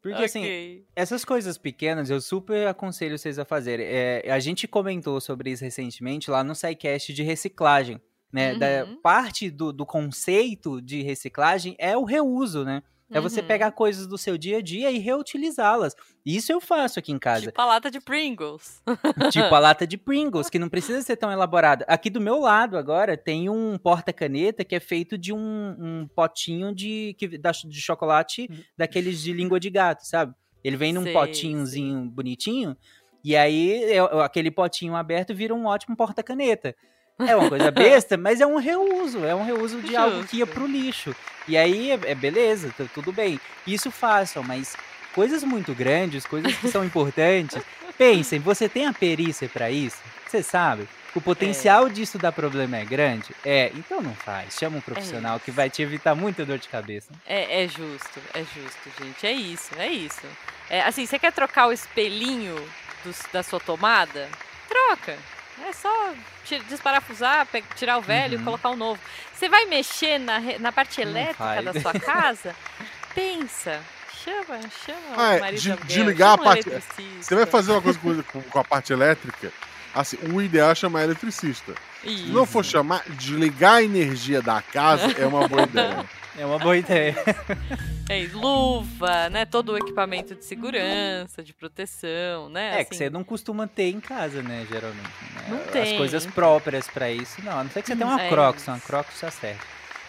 [0.00, 0.74] Porque, assim, okay.
[0.76, 3.86] assim, essas coisas pequenas eu super aconselho vocês a fazerem.
[3.86, 8.00] É, a gente comentou sobre isso recentemente lá no SciCast de reciclagem.
[8.32, 8.52] Né?
[8.52, 8.58] Uhum.
[8.58, 12.82] Da, parte do, do conceito de reciclagem é o reuso, né?
[13.10, 13.46] É você uhum.
[13.46, 15.94] pegar coisas do seu dia a dia e reutilizá-las.
[16.26, 17.46] Isso eu faço aqui em casa.
[17.46, 18.82] Tipo a lata de Pringles.
[19.32, 21.86] tipo a lata de Pringles, que não precisa ser tão elaborada.
[21.88, 26.74] Aqui do meu lado agora tem um porta-caneta que é feito de um, um potinho
[26.74, 28.58] de, que, de chocolate uhum.
[28.76, 30.34] daqueles de língua de gato, sabe?
[30.62, 32.10] Ele vem num sei, potinhozinho sei.
[32.10, 32.76] bonitinho.
[33.24, 36.74] E aí, eu, aquele potinho aberto vira um ótimo porta-caneta.
[37.18, 39.98] É uma coisa besta, mas é um reuso, é um reuso de Justo.
[39.98, 41.14] algo que ia pro lixo.
[41.46, 43.40] E aí é, é beleza, tá tudo bem.
[43.66, 44.76] Isso façam, mas
[45.14, 47.62] coisas muito grandes, coisas que são importantes,
[47.98, 49.98] pensem, você tem a perícia para isso?
[50.26, 50.86] Você sabe?
[51.14, 51.90] O potencial é.
[51.90, 53.34] disso dar problema é grande?
[53.44, 54.54] É, então não faz.
[54.54, 57.10] Chama um profissional é que vai te evitar muita dor de cabeça.
[57.26, 59.26] É, é justo, é justo, gente.
[59.26, 60.26] É isso, é isso.
[60.68, 62.54] É, assim, você quer trocar o espelhinho
[63.02, 64.28] do, da sua tomada?
[64.68, 65.18] Troca.
[65.66, 66.14] É só
[66.68, 67.46] desparafusar,
[67.76, 68.42] tirar o velho uhum.
[68.42, 69.00] e colocar o novo.
[69.34, 72.54] Você vai mexer na, na parte elétrica da sua casa?
[73.14, 73.80] Pensa.
[74.24, 76.68] Chama, chama ah, o marido de, de ligar a parte.
[77.20, 79.52] Você vai fazer uma coisa com, com, a parte elétrica.
[79.94, 81.72] Assim, o ideal é chamar eletricista.
[82.04, 82.26] Isso.
[82.26, 86.04] Se não for chamar, desligar a energia da casa é uma boa ideia.
[86.38, 87.14] É uma boa ideia.
[88.10, 89.44] É, luva, né?
[89.44, 92.68] Todo o equipamento de segurança, de proteção, né?
[92.68, 92.84] É, assim.
[92.88, 95.10] que você não costuma ter em casa, né, geralmente.
[95.34, 95.44] Né?
[95.46, 95.92] Não tem.
[95.92, 97.58] As coisas próprias para isso, não.
[97.58, 99.60] A não ser que você tenha uma é Crocs, uma Crocs já serve.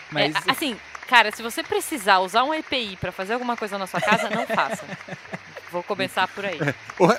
[0.09, 0.34] Mas...
[0.34, 0.77] É, assim,
[1.09, 4.47] cara, se você precisar usar um EPI para fazer alguma coisa na sua casa, não
[4.47, 4.86] faça.
[5.69, 6.57] Vou começar por aí.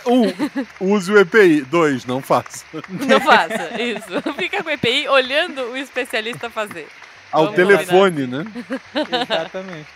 [0.07, 1.61] Um, use o EPI.
[1.61, 2.65] Dois, não faça.
[2.89, 4.35] Não faça, isso.
[4.35, 6.89] Fica com o EPI olhando o especialista fazer.
[7.33, 8.45] Ao Vamos telefone, né?
[9.23, 9.89] Exatamente.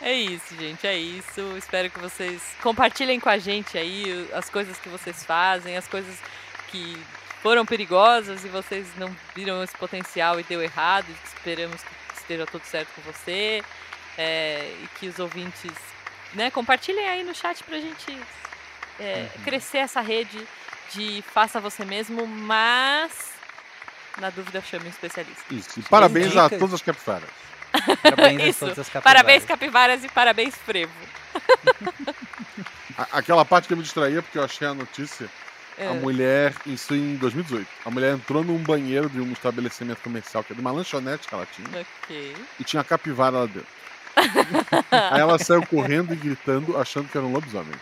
[0.00, 1.56] É isso, gente, é isso.
[1.56, 6.16] Espero que vocês compartilhem com a gente aí as coisas que vocês fazem, as coisas
[6.68, 6.96] que
[7.42, 11.06] foram perigosas e vocês não viram esse potencial e deu errado.
[11.24, 13.62] Esperamos que esteja tudo certo com você
[14.16, 15.72] é, e que os ouvintes
[16.34, 18.18] né, compartilhem aí no chat pra gente
[18.98, 20.38] é, crescer essa rede
[20.92, 23.27] de faça você mesmo, mas
[24.20, 25.42] na dúvida chame um especialista.
[25.50, 25.78] Isso.
[25.80, 27.28] E parabéns a todas as capivaras.
[28.02, 28.58] Parabéns a Isso.
[28.60, 29.02] todas as capivaras.
[29.22, 30.92] Parabéns, capivaras, e parabéns, frevo.
[32.96, 35.28] A- Aquela parte que eu me distraía porque eu achei a notícia.
[35.78, 35.92] A É.
[35.92, 37.68] mulher, isso em 2018.
[37.84, 41.34] A mulher entrou num banheiro de um estabelecimento comercial, que é de uma lanchonete que
[41.34, 42.36] ela tinha, Ok.
[42.58, 43.66] e tinha capivara lá dentro.
[44.90, 47.74] Aí ela saiu correndo e gritando, achando que era um lobisomem.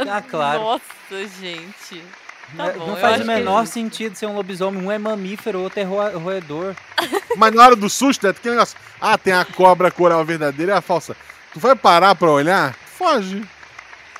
[0.00, 0.58] Ah, claro.
[0.60, 2.02] Nossa, gente.
[2.56, 3.72] Tá Não- bom, não faz o que menor justo.
[3.74, 4.82] sentido ser um lobisomem.
[4.82, 6.74] Um é mamífero, o outro é roa- roedor.
[7.36, 8.76] Mas na hora do susto, é aquele negócio.
[9.00, 11.16] Ah, tem a cobra coral verdadeira e a falsa.
[11.52, 12.74] Tu vai parar pra olhar?
[12.74, 13.42] Foge.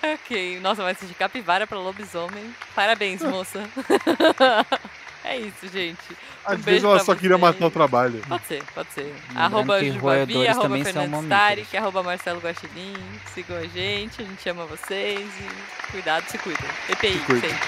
[0.02, 0.58] Ok.
[0.60, 2.52] Nossa, mas de capivara pra lobisomem.
[2.74, 3.62] Parabéns, moça.
[5.24, 5.98] é isso, gente.
[6.44, 7.54] Às Um vezes beijo ela só queria vocês.
[7.54, 8.20] matar o trabalho.
[8.28, 9.02] Pode ser, pode ser.
[9.28, 11.28] Lembrando arroba Jubavi, arroba mamíferos.
[11.28, 12.94] Tarik, arroba Marcelo Guaxinim.
[13.32, 16.68] Sigam a gente, a gente ama vocês e cuidado, se cuidem.
[16.90, 17.50] EPI, Se cuidem.
[17.50, 17.62] sempre.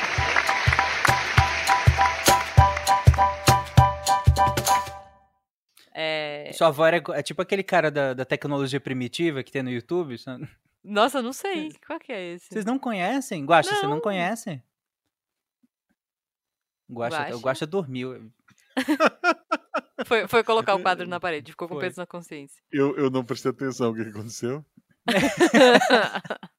[5.92, 9.70] É, Sua avó era é tipo aquele cara da, da tecnologia primitiva que tem no
[9.70, 10.16] YouTube.
[10.18, 10.48] sabe?
[10.82, 11.72] Nossa, não sei.
[11.86, 12.46] Qual que é esse?
[12.48, 13.44] Vocês não conhecem?
[13.44, 14.00] Guaxa, você Não.
[14.00, 14.62] conhece?
[16.90, 17.36] Guaxa, Guaxa?
[17.36, 18.30] o Guaxa dormiu.
[20.06, 21.84] Foi, foi colocar o quadro na parede, ficou com Foi.
[21.84, 22.62] peso na consciência.
[22.72, 24.64] Eu, eu não prestei atenção o que aconteceu.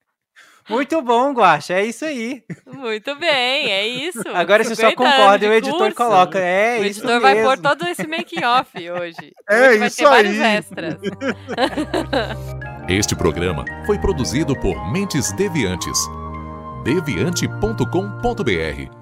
[0.70, 2.44] Muito bom, Guaxa, é isso aí.
[2.66, 4.22] Muito bem, é isso.
[4.32, 5.96] Agora você só 50 anos concorda e o editor curso.
[5.96, 6.38] coloca.
[6.38, 9.32] É, O isso editor vai pôr todo esse making off hoje.
[9.50, 10.56] É, Hoje vai isso ter vários aí.
[10.56, 10.94] extras.
[12.88, 15.98] Este programa foi produzido por Mentes Deviantes.
[16.84, 19.01] deviante.com.br